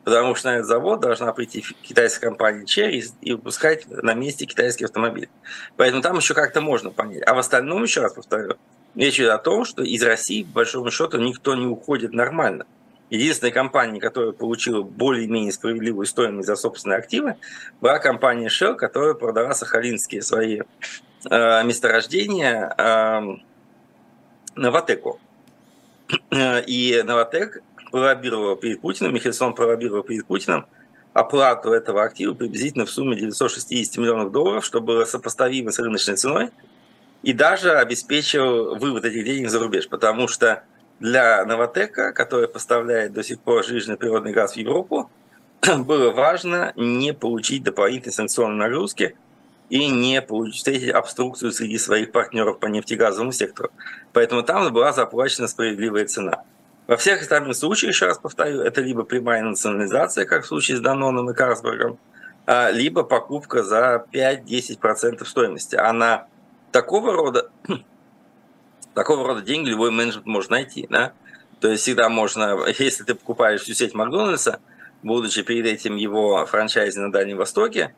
[0.05, 4.87] Потому что на этот завод должна прийти китайская компания Cherry и выпускать на месте китайский
[4.87, 5.29] автомобиль.
[5.77, 7.23] Поэтому там еще как-то можно понять.
[7.27, 8.55] А в остальном, еще раз повторю,
[8.95, 12.65] речь идет о том, что из России, по большому счету, никто не уходит нормально.
[13.11, 17.37] Единственная компания, которая получила более-менее справедливую стоимость за собственные активы,
[17.81, 20.61] была компания Shell, которая продала сахалинские свои
[21.31, 23.37] э, месторождения э,
[24.55, 25.21] Новотеку.
[26.31, 30.67] И Новотек пролоббировал перед Путиным, Михельсон пролоббировал перед Путиным
[31.15, 36.51] оплату этого актива приблизительно в сумме 960 миллионов долларов, что было сопоставимо с рыночной ценой,
[37.23, 40.63] и даже обеспечил вывод этих денег за рубеж, потому что
[41.01, 45.11] для Новотека, который поставляет до сих пор жирный природный газ в Европу,
[45.79, 49.17] было важно не получить дополнительные санкционные нагрузки
[49.71, 53.71] и не получить, встретить обструкцию среди своих партнеров по нефтегазовому сектору.
[54.13, 56.43] Поэтому там была заплачена справедливая цена.
[56.87, 60.81] Во всех остальных случаях, еще раз повторю, это либо прямая национализация, как в случае с
[60.81, 61.99] Даноном и Карсбергом,
[62.47, 65.77] а, либо покупка за 5-10% стоимости.
[65.77, 66.27] А на
[66.73, 67.51] такого рода,
[68.95, 70.87] такого рода деньги любой менеджер может найти.
[70.89, 71.13] Да?
[71.61, 74.61] То есть всегда можно, если ты покупаешь всю сеть Макдональдса,
[75.03, 77.95] будучи перед этим его франчайзи на Дальнем Востоке,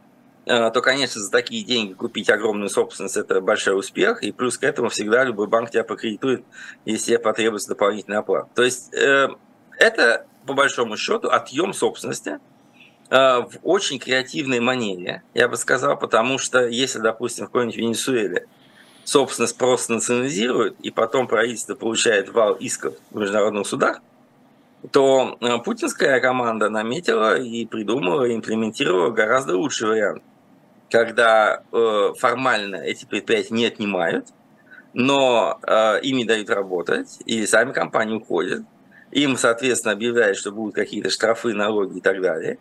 [0.46, 4.64] э, то, конечно, за такие деньги купить огромную собственность– это большой успех, и плюс к
[4.64, 6.44] этому всегда любой банк тебя покредитует,
[6.84, 8.48] если тебе потребуется дополнительная оплата.
[8.54, 9.28] То есть э,
[9.78, 12.38] это, по большому счету, отъем собственности
[13.08, 18.46] э, в очень креативной манере, я бы сказал, потому что если, допустим, в какой-нибудь Венесуэле
[19.04, 24.00] собственность просто национализируют, и потом правительство получает вал исков в международных судах,
[24.92, 30.22] то э, путинская команда наметила и придумала, и имплементировала гораздо лучший вариант.
[30.90, 34.28] Когда э, формально эти предприятия не отнимают,
[34.92, 38.62] но э, ими дают работать, и сами компании уходят.
[39.12, 42.58] Им, соответственно, объявляют, что будут какие-то штрафы, налоги и так далее.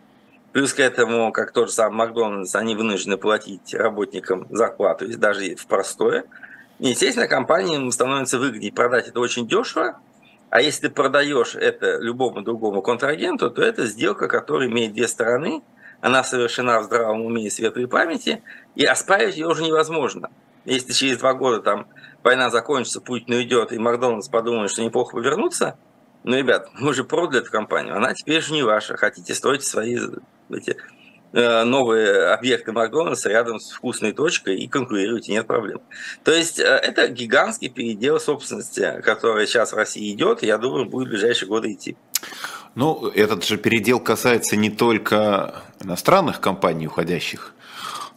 [0.52, 5.66] Плюс к этому, как тот же самый Макдональдс, они вынуждены платить работникам зарплату, даже в
[5.66, 6.24] простое.
[6.80, 10.00] И, естественно, компаниям становится выгоднее продать это очень дешево,
[10.48, 15.62] а если ты продаешь это любому другому контрагенту, то это сделка, которая имеет две стороны,
[16.00, 18.42] она совершена в здравом уме и светлой памяти,
[18.74, 20.30] и оспаривать ее уже невозможно.
[20.64, 21.86] Если через два года там
[22.24, 25.78] война закончится, Путин уйдет, и Макдональдс подумает, что неплохо бы вернуться,
[26.24, 28.96] ну, ребят, мы же продали эту компанию, она теперь же не ваша.
[28.96, 29.98] Хотите строить свои
[30.50, 30.76] эти
[31.32, 35.80] Э, новые объекты Макдональдса рядом с вкусной точкой и конкурируете, нет проблем.
[36.24, 40.86] То есть э, это гигантский передел собственности, который сейчас в России идет, и я думаю,
[40.86, 41.96] будет в ближайшие годы идти.
[42.74, 47.54] Ну, этот же передел касается не только иностранных компаний, уходящих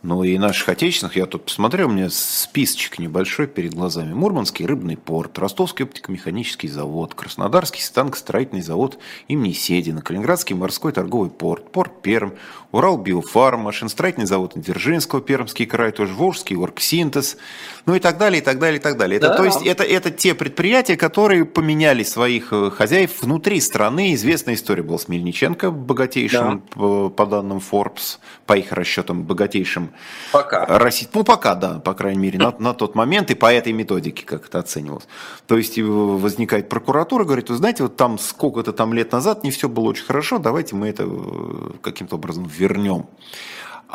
[0.03, 4.13] ну и наших отечественных, я тут посмотрел, у меня списочек небольшой перед глазами.
[4.13, 11.71] Мурманский рыбный порт, Ростовский оптико-механический завод, Краснодарский станкостроительный завод имени Седина, Калининградский морской торговый порт,
[11.71, 12.33] порт Перм,
[12.73, 17.37] Урал Биофарм, машиностроительный завод Дзержинского, Пермский край, тоже Волжский, Оргсинтез,
[17.85, 19.17] ну и так далее, и так далее, и так далее.
[19.17, 19.37] Это, да.
[19.37, 24.13] То есть это, это те предприятия, которые поменяли своих э, хозяев внутри страны.
[24.15, 26.73] Известная история была с Мельниченко, богатейшим, да.
[26.73, 29.92] по, по данным Forbes, по их расчетам, богатейшим
[30.31, 30.65] Пока.
[30.65, 31.07] России.
[31.13, 34.47] Ну, пока, да, по крайней мере, на, на тот момент и по этой методике, как
[34.47, 35.07] это оценивалось.
[35.47, 39.69] То есть возникает прокуратура, говорит, вы знаете, вот там сколько-то там лет назад не все
[39.69, 43.07] было очень хорошо, давайте мы это э, каким-то образом вернем.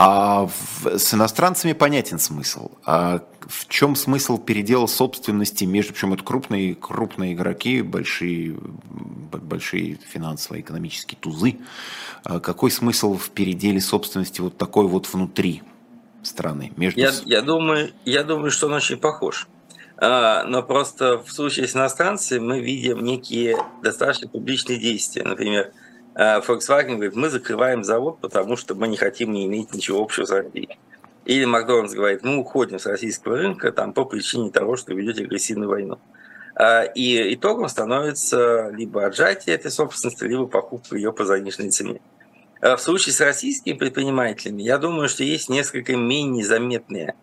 [0.00, 0.48] А
[0.84, 2.70] с иностранцами понятен смысл.
[2.86, 8.56] А в чем смысл передела собственности между, причем это крупные, крупные игроки, большие,
[8.92, 11.58] большие финансовые, экономические тузы.
[12.22, 15.64] А какой смысл в переделе собственности вот такой вот внутри?
[16.22, 16.72] Страны?
[16.76, 17.00] Между...
[17.00, 19.48] Я, я, думаю, я думаю, что он очень похож.
[19.96, 25.24] А, но просто в случае с иностранцами мы видим некие достаточно публичные действия.
[25.24, 25.72] Например,
[26.14, 30.24] а, Volkswagen говорит, мы закрываем завод, потому что мы не хотим не иметь ничего общего
[30.24, 30.78] с Россией.
[31.24, 35.68] Или Макдональдс говорит, мы уходим с российского рынка там, по причине того, что ведете агрессивную
[35.68, 35.98] войну.
[36.54, 42.00] А, и итогом становится либо отжатие этой собственности, либо покупка ее по заниженной цене.
[42.60, 47.14] Э, в случае с российскими предпринимателями, я думаю, что есть несколько менее заметные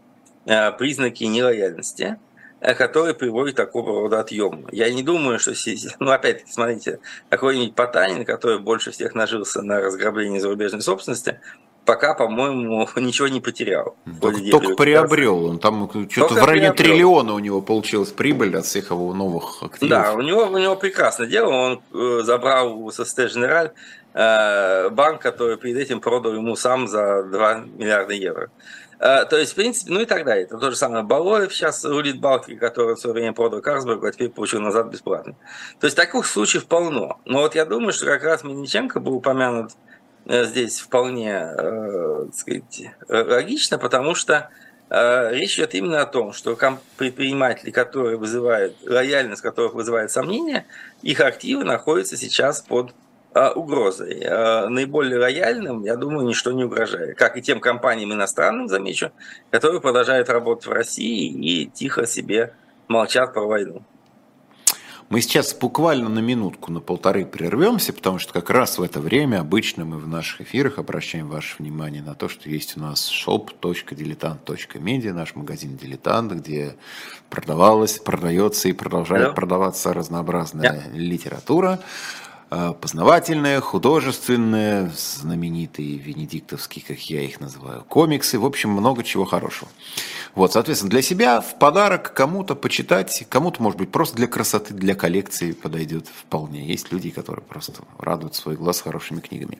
[0.45, 2.17] э, признаки нелояльности,
[2.61, 4.67] э, которые приводят к такого рода отъему.
[4.71, 5.53] Я не думаю, что...
[5.99, 11.41] Ну, опять-таки, смотрите, какой-нибудь Потанин, который больше всех нажился на разграблении зарубежной собственности,
[11.83, 13.97] пока, по-моему, ничего не потерял.
[14.21, 15.47] Только, только приобрел.
[15.47, 16.73] Он там что-то в районе приобрел.
[16.73, 19.89] триллиона у него получилась прибыль от всех его новых активов.
[19.89, 21.49] Да, у него, у него прекрасное дело.
[21.91, 27.55] Он забрал у ССТ Женераль Э, банк, который перед этим продал ему сам за 2
[27.77, 28.49] миллиарда евро.
[28.99, 30.45] Э, то есть, в принципе, ну и так далее.
[30.45, 31.03] Это то же самое.
[31.03, 35.35] Балоев сейчас рулит Балтикой, который в свое время продал Карсбергу, а теперь получил назад бесплатно.
[35.79, 37.19] То есть, таких случаев полно.
[37.25, 39.71] Но вот я думаю, что как раз Мельниченко был упомянут
[40.25, 44.49] э, здесь вполне, так сказать, логично, потому что
[44.87, 46.55] речь идет именно о том, что
[46.97, 50.67] предприниматели, которые вызывают, лояльность которых вызывает сомнения,
[51.01, 52.93] их активы находятся сейчас под
[53.53, 54.23] угрозой.
[54.23, 57.17] А, наиболее лояльным, я думаю, ничто не угрожает.
[57.17, 59.11] Как и тем компаниям иностранным, замечу,
[59.51, 62.53] которые продолжают работать в России и тихо себе
[62.87, 63.83] молчат про войну.
[65.09, 69.39] Мы сейчас буквально на минутку, на полторы прервемся, потому что как раз в это время
[69.39, 75.13] обычно мы в наших эфирах обращаем ваше внимание на то, что есть у нас shop.diletant.media,
[75.13, 76.75] наш магазин «Дилетант», где
[77.29, 79.33] продавалась, продается и продолжает да.
[79.33, 80.97] продаваться разнообразная да.
[80.97, 81.79] литература.
[82.57, 89.69] Э, познавательные, художественные, знаменитые венедиктовские, как я их называю, комиксы, в общем, много чего хорошего.
[90.35, 94.95] Вот, соответственно, для себя в подарок кому-то почитать, кому-то, может быть, просто для красоты, для
[94.95, 96.65] коллекции подойдет вполне.
[96.65, 99.59] Есть люди, которые просто радуют свой глаз хорошими книгами.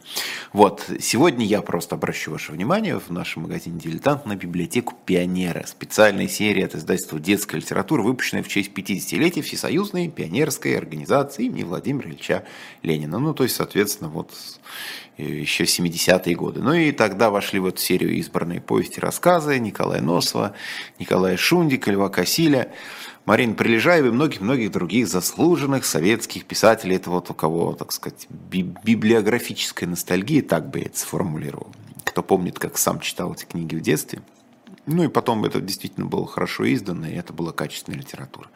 [0.53, 5.65] Вот, сегодня я просто обращу ваше внимание в нашем магазине «Дилетант» на библиотеку «Пионера».
[5.67, 12.09] Специальная серия от издательства «Детская литература», выпущенная в честь 50-летия Всесоюзной пионерской организации имени Владимира
[12.09, 12.45] Ильича
[12.85, 13.19] Ленина.
[13.19, 14.31] Ну, то есть, соответственно, вот
[15.17, 16.61] еще 70-е годы.
[16.61, 20.53] Ну и тогда вошли в эту серию избранные повести, рассказы Николая Носова,
[20.99, 22.71] Николая Шундика, Льва Косиля,
[23.25, 26.97] Марины Прилежаевой и многих-многих других заслуженных советских писателей.
[26.97, 31.71] Это вот у кого, так сказать, библиографическая ностальгия, так бы я это сформулировал.
[32.03, 34.21] Кто помнит, как сам читал эти книги в детстве.
[34.85, 38.49] Ну и потом это действительно было хорошо издано, и это была качественная литература.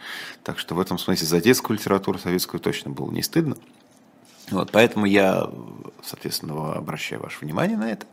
[0.44, 3.58] Так что в этом смысле за детскую литературу советскую точно было не стыдно.
[4.52, 5.50] Вот, поэтому я,
[6.04, 8.06] соответственно, обращаю ваше внимание на это.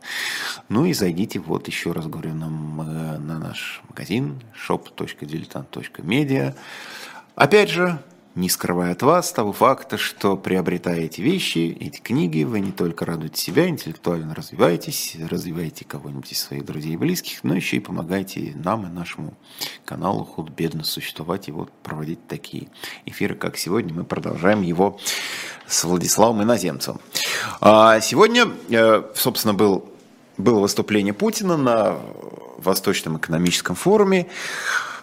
[0.69, 2.49] Ну и зайдите, вот еще раз говорю, на,
[3.17, 6.55] на наш магазин shop.diletant.media.
[7.35, 7.99] Опять же,
[8.37, 13.03] не скрывая от вас того факта, что приобретая эти вещи, эти книги, вы не только
[13.03, 18.53] радуете себя, интеллектуально развиваетесь, развиваете кого-нибудь из своих друзей и близких, но еще и помогаете
[18.55, 19.33] нам и нашему
[19.85, 22.67] каналу худ-бедно существовать и вот проводить такие
[23.05, 23.91] эфиры, как сегодня.
[23.91, 24.99] Мы продолжаем его
[25.67, 26.99] с Владиславом Иноземцем.
[27.61, 29.89] А сегодня, э, собственно, был,
[30.37, 31.97] было выступление Путина на
[32.57, 34.27] Восточном экономическом форуме.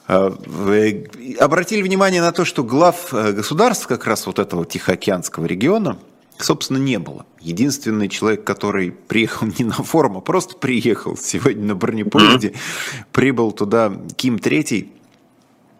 [0.09, 5.46] Э, вы обратили внимание на то, что глав э, государств как раз вот этого Тихоокеанского
[5.46, 5.98] региона,
[6.38, 7.27] собственно, не было.
[7.40, 12.55] Единственный человек, который приехал не на форум, а просто приехал сегодня на бронепоезде,
[13.12, 14.92] прибыл туда Ким Третий,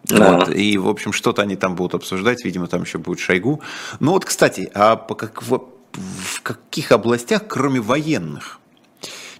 [0.09, 3.61] вот, и, в общем, что-то они там будут обсуждать, видимо, там еще будет Шойгу.
[3.99, 5.59] Ну вот, кстати, а по как, в,
[5.93, 8.59] в каких областях, кроме военных,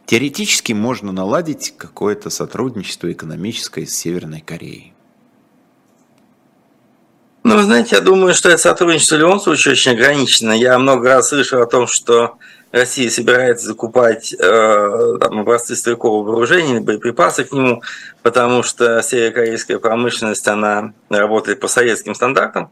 [0.05, 4.93] Теоретически можно наладить какое-то сотрудничество экономическое с Северной Кореей.
[7.43, 10.51] Ну, вы знаете, я думаю, что это сотрудничество в любом случае очень ограничено.
[10.51, 12.37] Я много раз слышал о том, что
[12.75, 17.81] Россия собирается закупать э, там, образцы стрелкового вооружения, боеприпасы к нему,
[18.21, 22.69] потому что северокорейская промышленность, она работает по советским стандартам.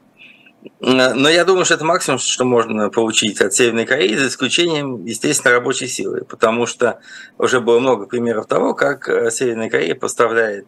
[0.81, 5.53] Но я думаю, что это максимум, что можно получить от Северной Кореи, за исключением, естественно,
[5.53, 6.99] рабочей силы, потому что
[7.37, 10.67] уже было много примеров того, как э, Северная Корея поставляет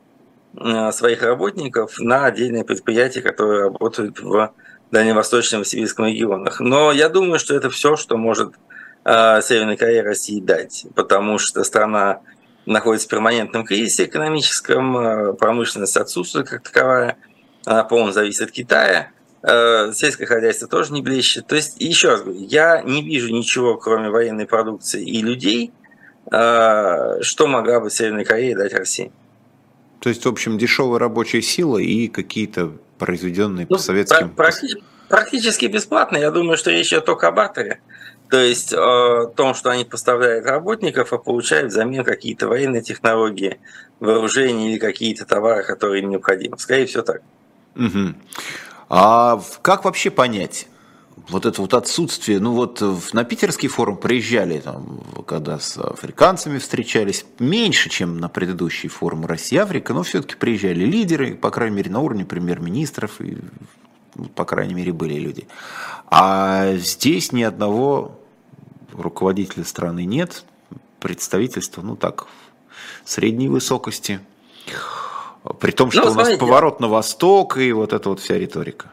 [0.57, 4.53] э, своих работников на отдельные предприятия, которые работают в
[4.91, 6.61] Дальневосточном и Сибирском регионах.
[6.61, 8.53] Но я думаю, что это все, что может
[9.05, 12.19] э, Северная Корея России дать, потому что страна
[12.65, 17.17] находится в перманентном кризисе экономическом, промышленность отсутствует как таковая,
[17.63, 19.11] она полностью зависит от Китая–
[19.47, 21.45] Э, сельское хозяйство тоже не блещет.
[21.45, 25.71] То есть, еще раз говорю, я не вижу ничего, кроме военной продукции и людей,
[26.31, 29.11] э, что могла бы Северная Корея дать России.
[29.99, 34.31] То есть, в общем, дешевая рабочая сила и какие-то произведенные ну, по советским...
[34.31, 36.17] Практически, практически бесплатно.
[36.17, 37.81] Я думаю, что речь идет только о бартере.
[38.29, 43.59] То есть о том, что они поставляют работников, а получают взамен какие-то военные технологии,
[43.99, 46.57] вооружения или какие-то товары, которые им необходимы.
[46.57, 47.21] Скорее всего, так.
[47.75, 48.15] Угу.
[48.89, 50.67] А как вообще понять?
[51.29, 52.83] Вот это вот отсутствие, ну вот
[53.13, 59.93] на питерский форум приезжали, там, когда с африканцами встречались, меньше, чем на предыдущий форум Россия-Африка,
[59.93, 63.37] но все-таки приезжали лидеры, по крайней мере, на уровне премьер-министров, и,
[64.35, 65.47] по крайней мере, были люди.
[66.07, 68.19] А здесь ни одного
[68.93, 70.45] руководителя страны нет,
[70.99, 72.27] представительства, ну так,
[73.03, 74.19] средней высокости.
[75.59, 78.91] При том, что ну, у нас поворот на восток и вот эта вот вся риторика.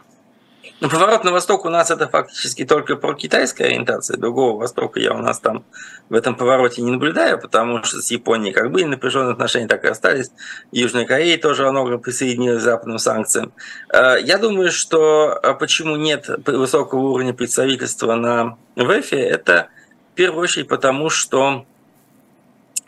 [0.83, 4.17] Ну, поворот на восток у нас это фактически только про китайская ориентация.
[4.17, 5.65] Другого востока я у нас там
[6.09, 9.87] в этом повороте не наблюдаю, потому что с Японией как были напряженные отношения, так и
[9.87, 10.33] остались.
[10.73, 13.53] Южная Корея тоже во многом присоединилась к западным санкциям.
[13.95, 19.69] Э, я думаю, что э, почему нет высокого уровня представительства на ВЭФе, это
[20.11, 21.65] в первую очередь потому, что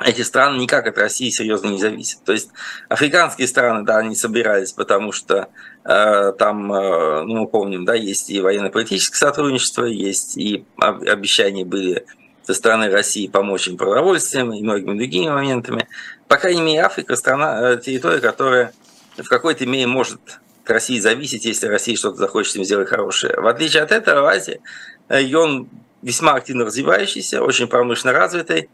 [0.04, 2.22] эти страны никак от России серьезно не зависят.
[2.24, 2.50] То есть
[2.88, 5.48] африканские страны, да, они собирались, потому что
[5.84, 12.04] э, там, э, ну, мы помним, да, есть и военно-политическое сотрудничество, есть и обещания были
[12.42, 15.88] со стороны России помочь им продовольствием и многими другими моментами.
[16.29, 18.72] По крайней мере, Африка– страна, э, территория, которая
[19.16, 20.20] в какой-то мере может
[20.66, 23.35] России зависеть, если Россия что-то захочет им сделать хорошее.
[23.38, 24.60] В отличие от этого, Азия,
[25.08, 25.68] регион
[26.02, 28.68] весьма активно развивающийся, очень промышленно развитый.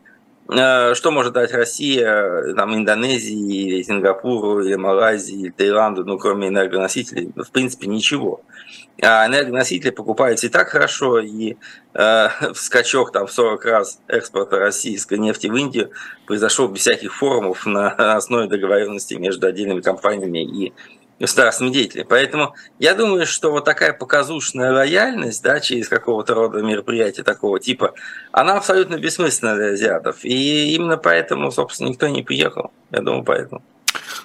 [0.53, 6.49] Э, что может дать Россия, там, Индонезии, или Сингапуру, или Малайзии, или Таиланду, ну, кроме
[6.49, 7.33] энергоносителей?
[7.37, 8.43] В принципе, ничего.
[9.01, 11.57] А энергоносители покупаются и так хорошо, и
[11.95, 15.93] э, скачок там в 40 раз экспорта российской нефти в Индию
[16.27, 20.73] произошел без всяких форумов на основе договоренности между отдельными компаниями и
[21.21, 22.07] государственными деятелями.
[22.09, 27.95] Поэтому я думаю, что вот такая показушная лояльность да, через какого-то рода мероприятия такого типа,
[28.33, 30.25] она абсолютно бессмысленна для азиатов.
[30.25, 32.73] И именно поэтому, собственно, никто не приехал.
[32.91, 33.63] Я думаю, поэтому.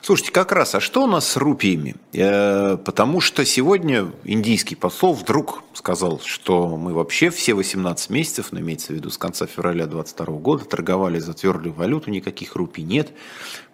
[0.01, 1.95] Слушайте, как раз, а что у нас с рупиями?
[2.13, 8.59] Э, потому что сегодня индийский посол вдруг сказал, что мы вообще все 18 месяцев, но
[8.59, 13.11] имеется в виду с конца февраля 2022 года, торговали за твердую валюту, никаких рупий нет.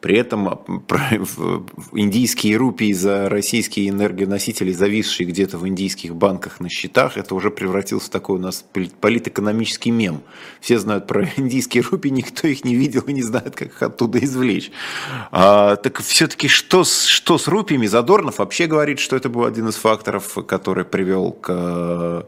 [0.02, 0.60] При этом а,
[1.93, 8.08] индийские рупии за российские энергоносители, зависшие где-то в индийских банках на счетах, это уже превратился
[8.08, 8.66] в такой у нас
[8.99, 10.22] политэкономический мем.
[10.60, 14.18] Все знают про индийские рупии, никто их не видел и не знает, как их оттуда
[14.18, 14.72] извлечь.
[15.32, 17.86] А, так все-таки что, что с рупиями?
[17.86, 22.24] Задорнов вообще говорит, что это был один из факторов, который привел к э,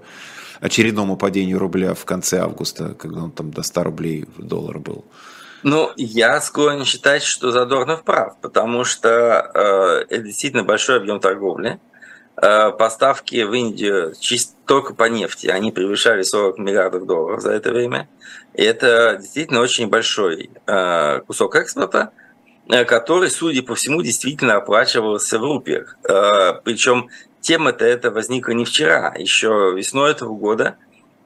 [0.60, 5.06] очередному падению рубля в конце августа, когда он там до 100 рублей в доллар был.
[5.64, 9.50] Ну, я склонен считать, что Задорнов прав, потому что
[10.10, 11.80] э, это действительно большой объем торговли.
[12.36, 17.72] Э, поставки в Индию чисто только по нефти, они превышали 40 миллиардов долларов за это
[17.72, 18.10] время.
[18.54, 22.12] И это действительно очень большой э, кусок экспорта,
[22.68, 25.98] э, который, судя по всему, действительно оплачивался в рупиях.
[26.04, 27.08] Э, причем
[27.40, 30.76] тема-то это возникла не вчера, еще весной этого года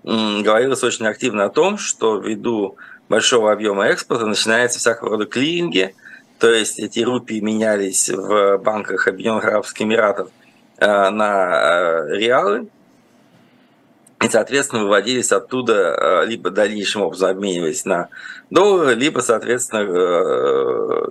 [0.04, 2.78] говорилось очень активно о том, что ввиду
[3.10, 5.96] большого объема экспорта начинается всякого рода клиринги,
[6.40, 10.30] то есть эти рупии менялись в банках Объединенных Арабских Эмиратов
[10.78, 12.68] э, на э, реалы,
[14.24, 18.10] и, соответственно, выводились оттуда, э, либо дальнейшим образом обмениваясь на
[18.50, 19.84] доллары, либо, соответственно,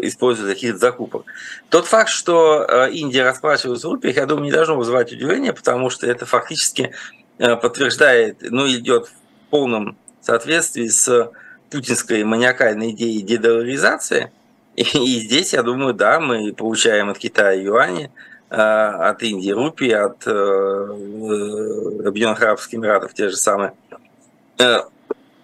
[0.01, 1.24] используя каких-то закупок.
[1.70, 6.07] Тот факт, что Индия расплачивается в рупиях, я думаю, не должно вызывать удивление, потому что
[6.07, 6.92] это фактически
[7.38, 11.30] подтверждает, ну, идет в полном соответствии с
[11.71, 14.31] путинской маниакальной идеи дедоларизации.
[14.77, 18.11] И, и здесь, я думаю, да, мы получаем от Китая юани,
[18.51, 23.73] э, от Индии рупии, от э, э, Объединенных Арабских Эмиратов те же самые.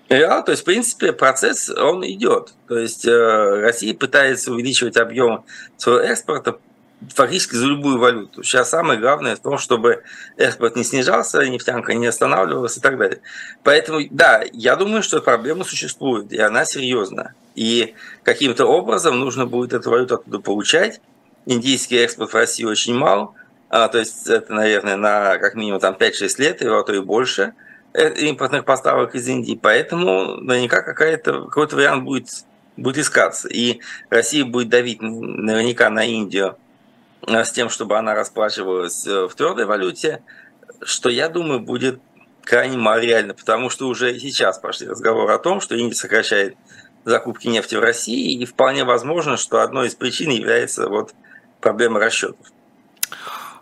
[0.09, 2.53] Реал, то есть, в принципе, процесс, он идет.
[2.68, 5.45] То есть, Россия пытается увеличивать объем
[5.79, 6.59] своего экспорта
[7.14, 8.42] фактически за любую валюту.
[8.42, 10.03] Сейчас самое главное в том, чтобы
[10.36, 13.20] экспорт не снижался, нефтянка не останавливалась и так далее.
[13.62, 17.34] Поэтому, да, я думаю, что проблема существует, и она серьезна.
[17.55, 21.00] И каким-то образом нужно будет эту валюту оттуда получать.
[21.46, 23.34] Индийский экспорт в России очень мал,
[23.68, 27.55] а, то есть это, наверное, на как минимум там 5-6 лет, а то и больше
[27.94, 29.59] э, импортных поставок из Индии.
[29.61, 32.28] Поэтому наверняка какая-то, какой-то вариант будет,
[32.76, 33.48] будет искаться.
[33.48, 36.57] И Россия будет давить наверняка на Индию
[37.27, 40.23] с тем, чтобы она расплачивалась э, в твердой валюте,
[40.83, 42.01] что, я думаю, будет
[42.43, 46.57] крайне мало реально, потому что уже сейчас пошли разговоры о том, что Индия сокращает
[47.05, 51.14] закупки нефти в России, и вполне возможно, что одной из причин является вот
[51.61, 52.47] проблема расчетов.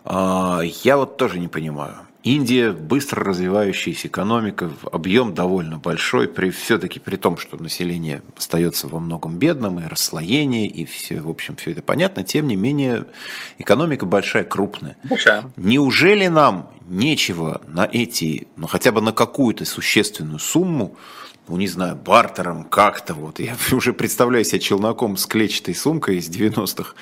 [0.03, 1.95] А, я вот тоже не понимаю.
[2.23, 8.99] Индия быстро развивающаяся экономика, объем довольно большой, при, все-таки при том, что население остается во
[8.99, 13.05] многом бедным, и расслоение, и все, в общем, все это понятно, тем не менее,
[13.57, 14.97] экономика большая, крупная.
[15.03, 15.45] Большая.
[15.55, 20.97] Неужели нам нечего на эти, ну хотя бы на какую-то существенную сумму,
[21.47, 26.29] ну не знаю, бартером как-то вот, я уже представляю себе челноком с клетчатой сумкой из
[26.29, 26.93] 90-х,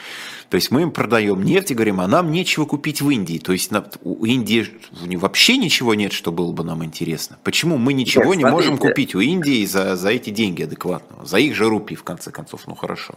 [0.50, 3.38] то есть мы им продаем нефть и говорим, а нам нечего купить в Индии.
[3.38, 3.72] То есть
[4.02, 4.68] у Индии
[5.16, 7.38] вообще ничего нет, что было бы нам интересно.
[7.44, 11.24] Почему мы ничего нет, не можем купить у Индии за, за эти деньги адекватно?
[11.24, 13.16] За их же рупии, в конце концов, ну хорошо.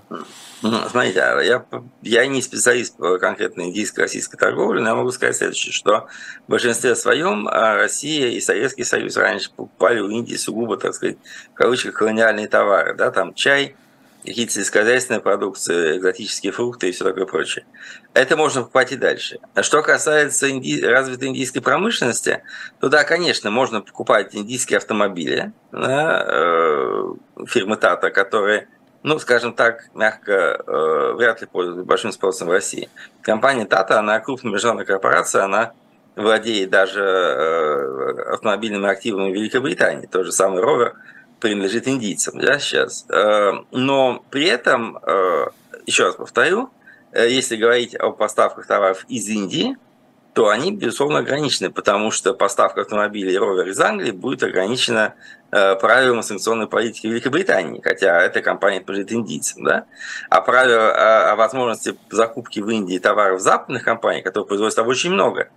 [0.60, 1.64] Ну, смотрите, а я,
[2.02, 6.08] я не специалист по конкретно индийско-российской торговле, но я могу сказать следующее, что
[6.46, 11.16] в большинстве своем а, Россия и Советский Союз раньше покупали у Индии сугубо, так сказать,
[11.52, 13.74] в кавычках, колониальные товары, да, там чай,
[14.24, 17.64] какие-то сельскохозяйственные продукции, экзотические фрукты и все такое прочее.
[18.14, 19.38] Это можно покупать и дальше.
[19.54, 20.82] А что касается инди...
[20.84, 22.42] развитой индийской промышленности,
[22.80, 27.04] то да, конечно, можно покупать индийские автомобили да, э,
[27.46, 28.68] фирмы Тата, которые,
[29.02, 32.88] ну, скажем так, мягко, э, вряд ли пользуются большим спросом в России.
[33.22, 35.72] Компания Тата, она крупная международная корпорация, она
[36.14, 40.06] владеет даже э, автомобильными активами Великобритании.
[40.06, 40.94] Тот же самый Ровер–
[41.43, 43.05] принадлежит индийцам да, сейчас.
[43.11, 45.47] Э, но при этом, э,
[45.86, 46.70] еще раз повторю,
[47.11, 49.76] э, если говорить о поставках товаров из Индии,
[50.34, 55.14] то они, безусловно, ограничены, потому что поставка автомобилей Ровер из Англии будет ограничена
[55.51, 59.64] правилами санкционной политики Великобритании, хотя эта компания принадлежит индийцам.
[59.64, 59.84] Да?
[60.30, 65.51] А правила о, о возможности закупки в Индии товаров западных компаний, которые производят очень много,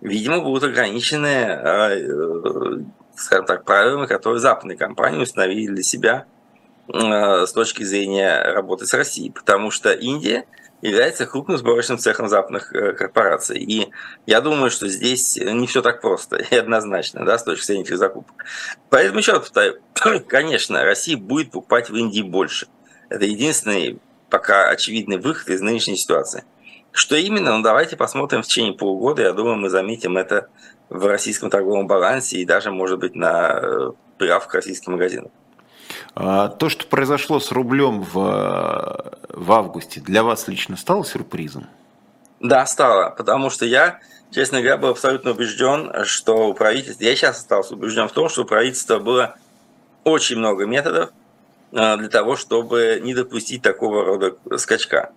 [0.00, 2.26] видимо, будут ограничены,
[3.16, 6.26] скажем так, правилами, которые западные компании установили для себя
[6.92, 9.30] э, с точки зрения работы с Россией.
[9.30, 10.44] Потому что Индия–
[10.82, 13.58] является крупным сборочным цехом западных э, корпораций.
[13.58, 13.90] И
[14.26, 17.98] я думаю, что здесь не все так просто и однозначно, да, с точки зрения этих
[17.98, 18.44] закупок.
[18.90, 19.80] Поэтому еще раз повторяю,
[20.28, 22.68] конечно, Россия будет покупать в Индии больше.
[23.08, 24.00] Это единственный
[24.30, 26.44] пока очевидный выход из нынешней ситуации.
[26.90, 27.56] Что именно?
[27.56, 29.22] Ну, давайте посмотрим в течение полугода.
[29.22, 30.48] Я думаю, мы заметим это
[30.88, 35.30] в российском торговом балансе и даже, может быть, на э, прилавках российских магазинов.
[36.14, 41.66] А, то, что произошло с рублем в, в августе, для вас лично стало сюрпризом?
[42.40, 47.38] Да, стало, потому что я, честно говоря, был абсолютно убежден, что у правительства, я сейчас
[47.38, 49.36] остался убежден в том, что у правительства было
[50.04, 51.10] очень много методов
[51.72, 55.12] а, для того, чтобы не допустить такого рода скачка.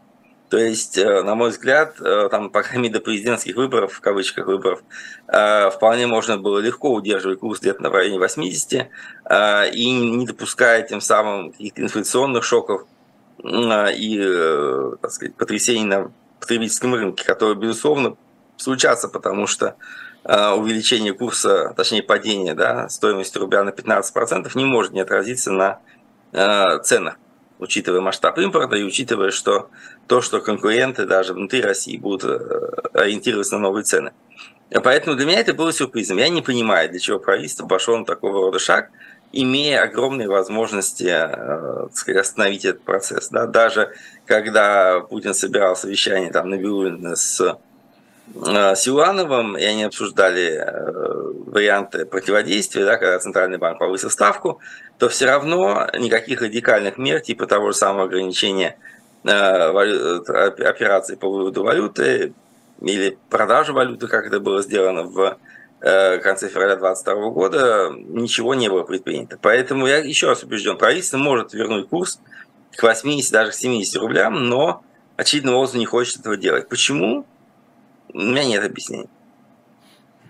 [0.50, 4.02] То есть, э, на мой взгляд, э, там, по крайней мере, до президентских выборов, в
[4.02, 4.82] кавычках выборов,
[5.28, 8.90] э, вполне можно было легко удерживать курс где-то на районе 80
[9.74, 12.88] и не допуская тем самым каких-то инфляционных шоков
[13.44, 18.18] и, так сказать, потрясений на потребительском рынке, которые, безусловно,
[18.58, 19.76] случатся, потому что
[20.24, 25.80] увеличение курса, точнее падение да, стоимости рубля на 15% не может не отразиться на
[26.84, 27.18] ценах
[27.60, 29.70] учитывая масштаб импорта и учитывая, что
[30.08, 34.12] то, что конкуренты даже внутри России будут э, ориентироваться на новые цены.
[34.84, 36.18] Поэтому для меня это было сюрпризом.
[36.18, 38.90] Я не понимаю, для чего правительство пошло на такого рода шаг,
[39.32, 43.30] имея огромные возможности э, сказать, остановить этот процесс.
[43.30, 43.46] Да?
[43.46, 43.94] Даже
[44.26, 47.58] когда Путин собирал совещание там, на Набиулина с
[48.36, 50.66] э, Силуановым, и они обсуждали
[51.50, 54.60] варианты противодействия, да, когда Центральный банк повысил ставку,
[54.98, 58.78] то все равно никаких радикальных мер, типа того же самого ограничения
[59.24, 62.34] э, операций по выводу валюты
[62.82, 65.38] или продажи валюты, как это было сделано в
[65.82, 69.38] э, конце февраля 2022 года, ничего не было предпринято.
[69.42, 72.20] Поэтому я еще раз убежден, правительство может вернуть курс
[72.76, 74.84] к 80, даже к 70 рублям, но
[75.18, 76.70] очевидно, образом не хочет этого делать.
[76.70, 77.26] Почему?
[78.14, 79.10] У меня нет объяснений.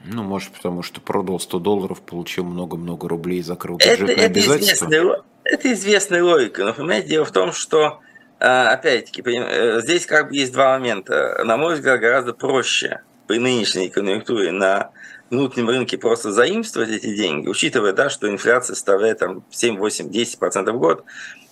[0.06, 4.86] Ну, может, потому что продал 100 долларов, получил много-много рублей закрыл бюджетные это, это обязательства.
[4.86, 6.64] Известная, это известная логика.
[6.64, 8.00] Но, понимаете, дело в том, что,
[8.40, 11.42] а, опять-таки, э, здесь как бы есть два момента.
[11.44, 14.92] На мой взгляд, гораздо проще при нынешней конъюнктуре на
[15.30, 20.72] внутреннем рынке просто заимствовать эти деньги, учитывая, да, что инфляция составляет там 7, 8, 10%
[20.72, 21.04] в год,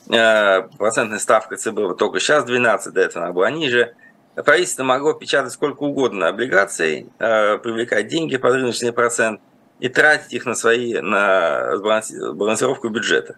[0.10, 3.94] э, процентная ставка ЦБ только сейчас 12, до этого она была ниже–
[4.44, 9.42] правительство могло печатать сколько угодно облигаций, э, привлекать деньги под рыночный процент
[9.80, 13.38] и тратить их на свои на балансировку бюджета.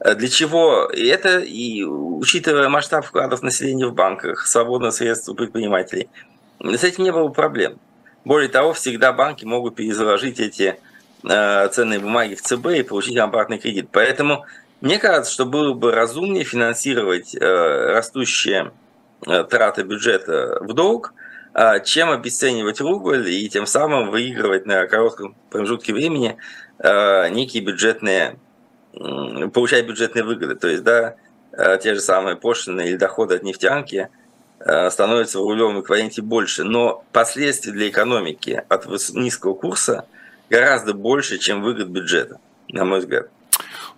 [0.00, 0.86] Э, для чего?
[0.86, 6.08] И это, и учитывая масштаб вкладов населения в банках, свободных средств у предпринимателей,
[6.60, 7.78] с этим не было проблем.
[8.24, 10.78] Более того, всегда банки могут перезаложить эти
[11.28, 13.88] э, ценные бумаги в ЦБ и получить обратный кредит.
[13.92, 14.46] Поэтому
[14.80, 18.72] мне кажется, что было бы разумнее финансировать растущие
[19.20, 21.12] траты бюджета в долг,
[21.54, 26.36] а, чем обесценивать рубль и тем самым выигрывать на коротком промежутке времени
[26.78, 28.38] а, некие бюджетные,
[29.52, 30.54] получать бюджетные выгоды.
[30.54, 31.16] То есть, да,
[31.52, 34.08] а, те же самые пошлины или доходы от нефтянки
[34.90, 36.64] становятся в рублевом эквиваленте больше.
[36.64, 40.06] Но последствия для экономики от низкого курса
[40.50, 43.30] гораздо больше, чем выгод бюджета, на мой взгляд.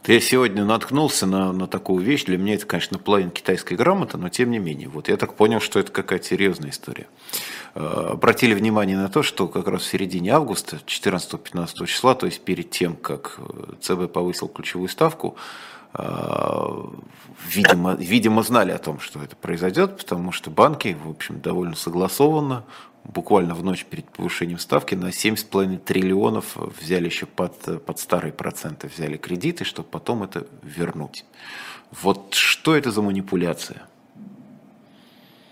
[0.06, 2.24] Я сегодня наткнулся на, на такую вещь.
[2.24, 4.88] Для меня это, конечно, половина китайской грамоты, но тем не менее.
[4.88, 7.06] Вот я так понял, что это какая-то серьезная история.
[7.74, 12.40] Э, обратили внимание на то, что как раз в середине августа, 14-15 числа, то есть
[12.40, 15.36] перед тем, как э, ЦБ повысил ключевую ставку,
[15.94, 22.64] видимо, видимо, знали о том, что это произойдет, потому что банки, в общем, довольно согласованно
[23.04, 28.88] буквально в ночь перед повышением ставки на 7,5 триллионов взяли еще под, под старые проценты,
[28.88, 31.24] взяли кредиты, чтобы потом это вернуть.
[31.90, 33.82] Вот что это за манипуляция?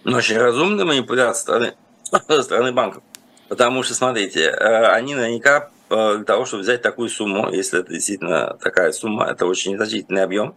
[0.05, 1.75] Ну, очень разумная манипуляция стороны,
[2.43, 3.03] стороны банков.
[3.49, 7.93] Потому что, смотрите, э, они наверняка э, для того, чтобы взять такую сумму, если это
[7.93, 10.55] действительно такая сумма, это очень значительный объем,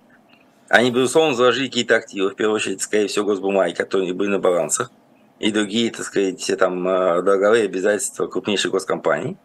[0.69, 4.91] они, безусловно, заложили какие-то активы, в первую очередь, скорее всего, госбумаги, которые были на балансах
[5.39, 9.37] и другие, так сказать, там э, долговые обязательства крупнейших госкомпаний.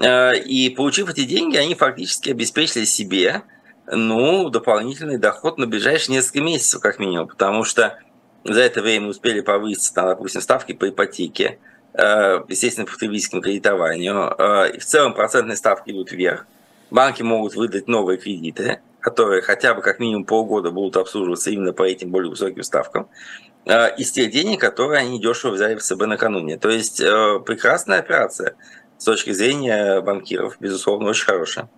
[0.00, 3.42] Э, и получив эти деньги, они фактически обеспечили себе
[3.86, 7.98] ну, дополнительный доход на ближайшие несколько месяцев, как минимум, потому что
[8.42, 11.58] за это время успели повыситься, там, допустим, ставки по ипотеке,
[11.94, 14.34] естественно, потребительскому кредитованию.
[14.74, 16.46] И в целом процентные ставки идут вверх.
[16.90, 21.82] Банки могут выдать новые кредиты, которые хотя бы как минимум полгода будут обслуживаться именно по
[21.82, 23.08] этим более высоким ставкам,
[23.64, 26.58] из тех денег, которые они дешево взяли в ЦБ накануне.
[26.58, 28.54] То есть прекрасная операция
[28.98, 31.68] с точки зрения банкиров, безусловно, очень хорошая.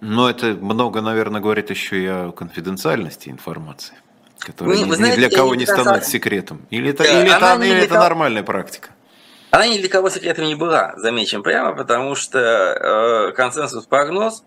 [0.00, 3.94] Но это много, наверное, говорит еще и о конфиденциальности информации,
[4.38, 6.66] которая ну, ни, знаете, ни для кого не становится секретом.
[6.70, 8.90] Или это, или это, или это нормальная практика?
[9.50, 14.44] Она ни для кого секретом не была, замечем прямо, потому что э, консенсус-прогноз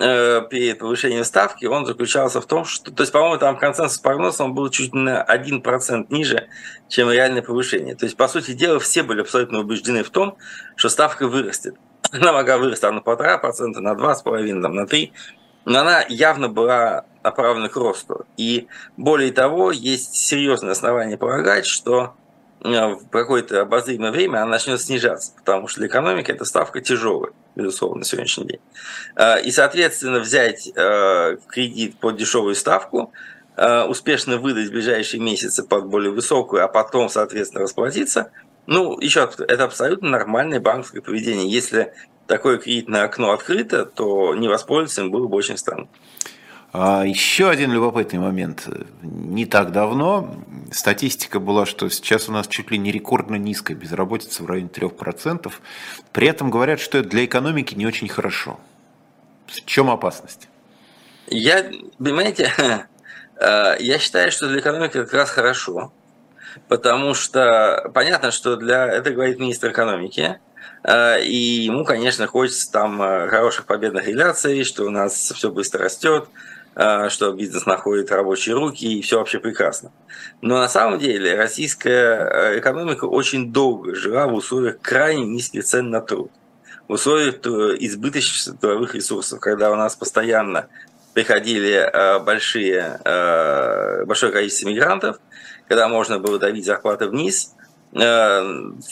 [0.00, 4.54] э, перед повышением ставки, он заключался в том, что, то есть, по-моему, там консенсус-прогноз, он
[4.54, 6.48] был чуть на 1% ниже,
[6.88, 7.94] чем реальное повышение.
[7.94, 10.36] То есть, по сути дела, все были абсолютно убеждены в том,
[10.76, 11.76] что ставка вырастет
[12.12, 15.12] она могла вырасти на полтора процента, на два с половиной, на три,
[15.64, 18.26] но она явно была направлена к росту.
[18.36, 22.14] И более того, есть серьезное основание полагать, что
[22.62, 27.98] в какое-то обозримое время она начнет снижаться, потому что для экономики эта ставка тяжелая, безусловно,
[27.98, 28.60] на сегодняшний день.
[29.16, 33.12] Э, и, соответственно, взять э, кредит под дешевую ставку,
[33.88, 38.30] успешно выдать в ближайшие месяцы под более высокую, а потом, соответственно, расплатиться–
[38.70, 41.50] ну, еще это абсолютно нормальное банковское поведение.
[41.50, 41.92] Если
[42.28, 45.88] такое кредитное окно открыто, то не воспользоваться им было бы очень странно.
[46.72, 48.68] А еще один любопытный момент.
[49.02, 50.36] Не так давно
[50.72, 55.52] статистика была, что сейчас у нас чуть ли не рекордно низкая безработица в районе 3%.
[56.12, 58.60] При этом говорят, что это для экономики не очень хорошо.
[59.46, 60.48] В чем опасность?
[61.26, 62.52] Я, понимаете,
[63.40, 65.92] э, я считаю, что для экономики как раз хорошо
[66.68, 70.40] потому что понятно, что для это говорит министр экономики,
[70.82, 75.84] э, и ему, конечно, хочется там э, хороших победных реляций, что у нас все быстро
[75.84, 76.28] растет,
[77.08, 79.92] что бизнес находит рабочие руки, и все вообще прекрасно.
[80.40, 86.00] Но на самом деле российская экономика очень долго жила в условиях крайне низких цен на
[86.00, 86.30] труд.
[86.88, 90.68] В условиях избыточности трудовых ресурсов, когда у нас постоянно
[91.12, 91.90] приходили
[92.24, 92.98] большие,
[94.06, 95.18] большое количество мигрантов,
[95.70, 97.54] когда можно было давить зарплаты вниз.
[97.92, 98.42] Э,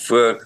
[0.08, 0.38] в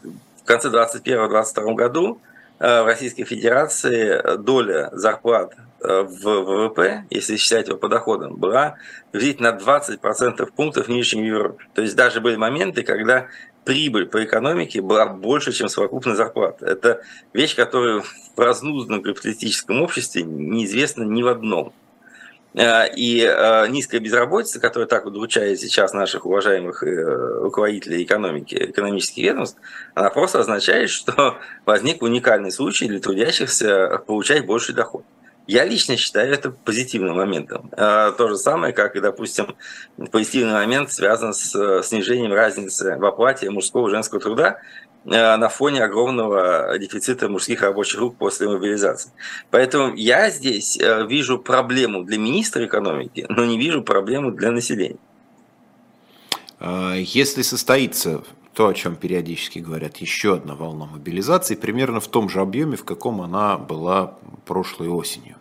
[0.46, 2.20] конце 2021-2022 году
[2.58, 8.76] э, в Российской Федерации доля зарплат э, в ВВП, если считать его по доходам, была
[9.10, 11.64] приблизительно на 20% пунктов ниже, чем в Европе.
[11.74, 13.28] То есть даже были моменты, когда
[13.64, 16.66] прибыль по экономике была больше, чем совокупная зарплата.
[16.66, 17.02] Это
[17.32, 18.02] вещь, которая
[18.36, 21.72] в разнузданном капиталистическом обществе неизвестна ни в одном.
[22.54, 29.22] Э, и э, низкая безработица, которая так удручает сейчас наших уважаемых э, руководителей экономики, экономических
[29.22, 29.58] ведомств,
[29.94, 35.04] она просто означает, что возник уникальный случай для трудящихся получать больший доход.
[35.46, 37.68] Я лично считаю это позитивным моментом.
[37.70, 39.56] То же самое, как и, допустим,
[40.10, 44.60] позитивный момент связан с снижением разницы в оплате мужского и женского труда,
[45.04, 49.10] Э, на фоне огромного дефицита мужских рабочих рук после мобилизации.
[49.50, 54.98] Поэтому я здесь э, вижу проблему для министра экономики, но не вижу проблему для населения.
[56.60, 58.22] А, если состоится
[58.54, 62.84] то, о чем периодически говорят, еще одна волна мобилизации, примерно в том же объеме, в
[62.84, 65.36] каком она была прошлой осенью.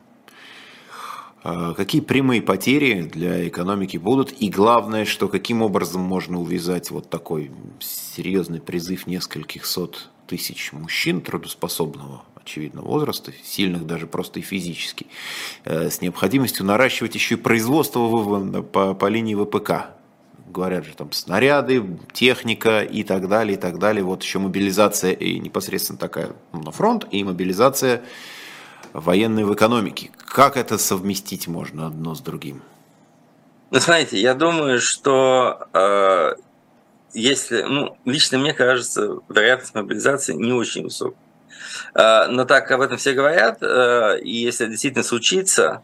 [1.43, 4.31] А, какие прямые потери для экономики будут?
[4.31, 11.19] И главное, что каким образом можно увязать вот такой серьезный призыв нескольких сот тысяч мужчин
[11.19, 15.07] трудоспособного, очевидно, возраста, сильных даже просто и физически,
[15.65, 20.00] э, с необходимостью наращивать еще и производство по, по линии ВПК.
[20.51, 24.03] Говорят же, там снаряды, техника и так далее, и так далее.
[24.03, 28.01] Вот еще мобилизация и непосредственно такая на фронт, и мобилизация
[28.91, 30.11] военной в экономике.
[30.25, 32.61] Как это совместить можно одно с другим?
[33.69, 36.33] Ну, знаете, я думаю, что э,
[37.13, 41.17] если, ну, лично мне кажется, вероятность мобилизации не очень высокая.
[41.93, 45.81] Э, но так об этом все говорят, э, и если действительно случится,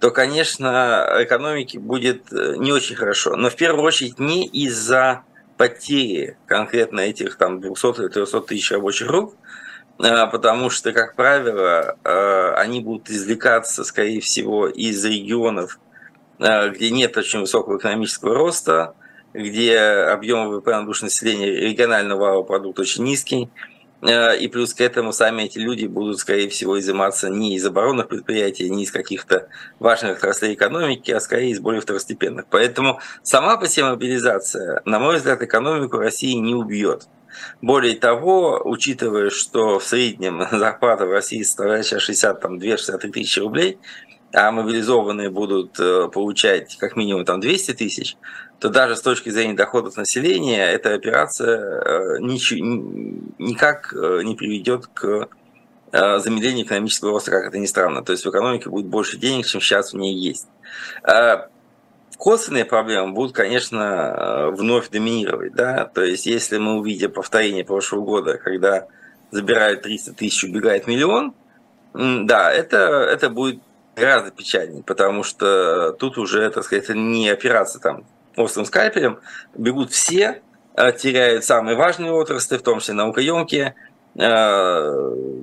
[0.00, 3.36] то, конечно, экономике будет э, не очень хорошо.
[3.36, 5.22] Но в первую очередь не из-за
[5.56, 9.34] потери конкретно этих там 200-300 тысяч рабочих рук,
[9.98, 15.78] Э, потому что, как правило, э, они будут извлекаться, скорее всего, из регионов,
[16.38, 18.94] где нет очень высокого экономического роста,
[19.32, 23.50] где объем ВВП на душу населения регионального продукта очень низкий,
[24.02, 28.68] и плюс к этому сами эти люди будут, скорее всего, изыматься не из оборонных предприятий,
[28.68, 32.46] не из каких-то важных отраслей экономики, а скорее из более второстепенных.
[32.50, 37.08] Поэтому сама по себе мобилизация, на мой взгляд, экономику России не убьет.
[37.62, 43.78] Более того, учитывая, что в среднем зарплата в России составляет сейчас 62-63 тысячи рублей,
[44.32, 48.16] а мобилизованные будут э, получать как минимум там 200 тысяч,
[48.64, 55.28] то даже с точки зрения доходов населения эта операция никак не приведет к
[55.92, 58.02] замедлению экономического роста, как это ни странно.
[58.02, 60.48] То есть в экономике будет больше денег, чем сейчас в ней есть.
[62.16, 65.52] Косвенные проблемы будут, конечно, вновь доминировать.
[65.52, 65.84] Да?
[65.84, 68.86] То есть если мы увидим повторение прошлого года, когда
[69.30, 71.34] забирают 300 тысяч, убегает миллион,
[71.92, 73.60] да, это, это будет
[73.94, 78.06] гораздо печальнее, потому что тут уже, так сказать, это не операция там
[78.36, 79.18] острым скальпелем,
[79.54, 80.42] бегут все,
[80.74, 83.74] а, теряют самые важные отрасли, в том числе наукоемкие,
[84.18, 84.90] а,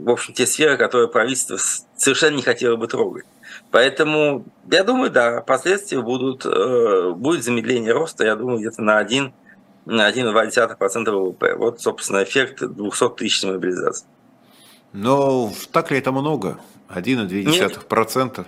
[0.04, 1.58] в общем, те сферы, которые правительство
[1.96, 3.26] совершенно не хотело бы трогать.
[3.70, 9.34] Поэтому, я думаю, да, последствия будут, э, будет замедление роста, я думаю, где-то на 1,
[9.86, 11.56] на 1,2% ВВП.
[11.56, 14.06] Вот, собственно, эффект 200 тысяч мобилизации.
[14.94, 16.60] Но так ли это много?
[16.90, 18.46] 1,2%?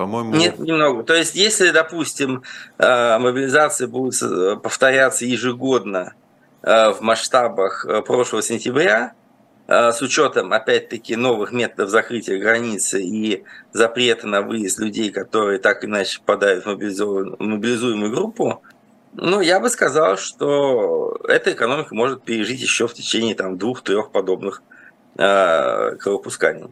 [0.00, 0.34] По-моему...
[0.34, 1.02] Нет, немного.
[1.02, 2.42] То есть, если, допустим,
[2.78, 6.14] э, мобилизация будет э, повторяться ежегодно
[6.62, 9.12] э, в масштабах прошлого сентября,
[9.68, 16.18] с учетом, опять-таки, новых методов закрытия границы и запрета на выезд людей, которые так иначе
[16.20, 16.68] попадают в
[17.38, 18.62] мобилизуемую группу,
[19.12, 24.62] ну, я бы сказал, что эта экономика может пережить еще в течение там, двух-трех подобных
[25.18, 26.70] э, кровопусканий.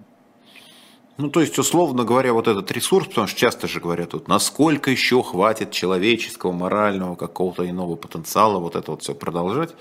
[1.19, 4.89] Ну, то есть, условно говоря, вот этот ресурс, потому что часто же говорят, вот, насколько
[4.89, 9.75] еще хватит человеческого, морального, какого-то иного потенциала вот это вот все продолжать,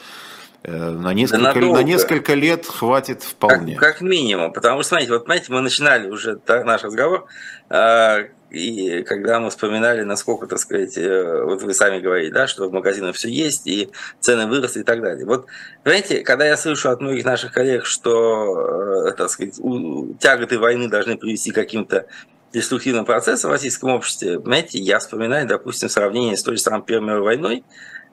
[0.64, 3.76] э, на несколько, да на несколько лет хватит вполне.
[3.76, 7.28] Как, как минимум, потому что, смотрите, вот, знаете, мы начинали уже наш разговор,
[7.70, 12.70] э, и когда мы вспоминали, насколько, так сказать, э, вот вы сами говорите, да, что
[12.70, 13.90] в магазинах все есть, и
[14.20, 15.26] цены выросли и так далее.
[15.26, 15.48] Вот,
[15.84, 19.60] понимаете, когда я слышу от многих наших коллег, что, э, так сказать,
[20.20, 22.08] тяготы войны должны привести к каким-то
[22.54, 27.06] деструктивным процессам в российском обществе, понимаете, я вспоминаю, допустим, сравнение с той же самой Первой
[27.06, 27.64] мировой войной,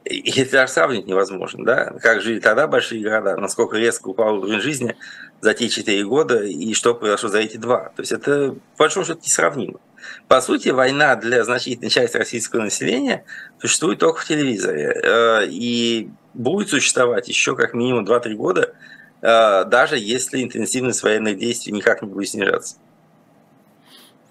[0.04, 4.96] и даже сравнить невозможно, да, как жили тогда большие города, насколько резко упал уровень жизни
[5.40, 7.90] за те четыре года, и что произошло за эти два.
[7.96, 9.80] То есть это, по большому счету, несравнимо.
[10.28, 13.24] По сути, война для значительной части российского населения
[13.60, 15.00] существует только в телевизоре.
[15.02, 18.74] Э, и будет существовать еще как минимум 2-3 года,
[19.22, 22.76] э, даже если интенсивность военных действий никак не будет снижаться.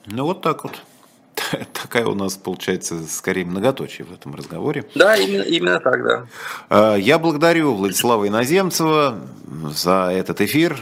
[0.05, 0.73] Ну вот так вот.
[1.73, 4.85] Такая у нас получается скорее многоточие в этом разговоре.
[4.95, 6.27] Да, именно, именно так, да.
[6.69, 9.19] Э, я благодарю Владислава Иноземцева
[9.71, 10.79] за этот эфир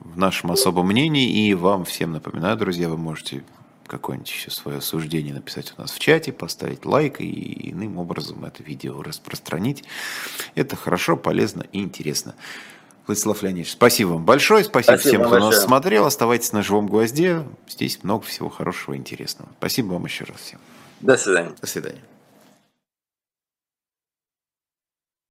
[0.00, 1.46] в нашем особом мнении.
[1.46, 3.44] И вам всем напоминаю, друзья, вы можете
[3.90, 8.62] какое-нибудь еще свое суждение написать у нас в чате, поставить лайк и иным образом это
[8.62, 9.84] видео распространить.
[10.54, 12.34] Это хорошо, полезно и интересно.
[13.06, 15.50] Владислав Леонидович, спасибо вам большое, спасибо, спасибо всем, кто большое.
[15.50, 16.06] нас смотрел.
[16.06, 17.44] Оставайтесь на живом гвозде.
[17.68, 19.50] Здесь много всего хорошего и интересного.
[19.58, 20.60] Спасибо вам еще раз всем.
[21.00, 21.52] До свидания.
[21.60, 22.09] До свидания.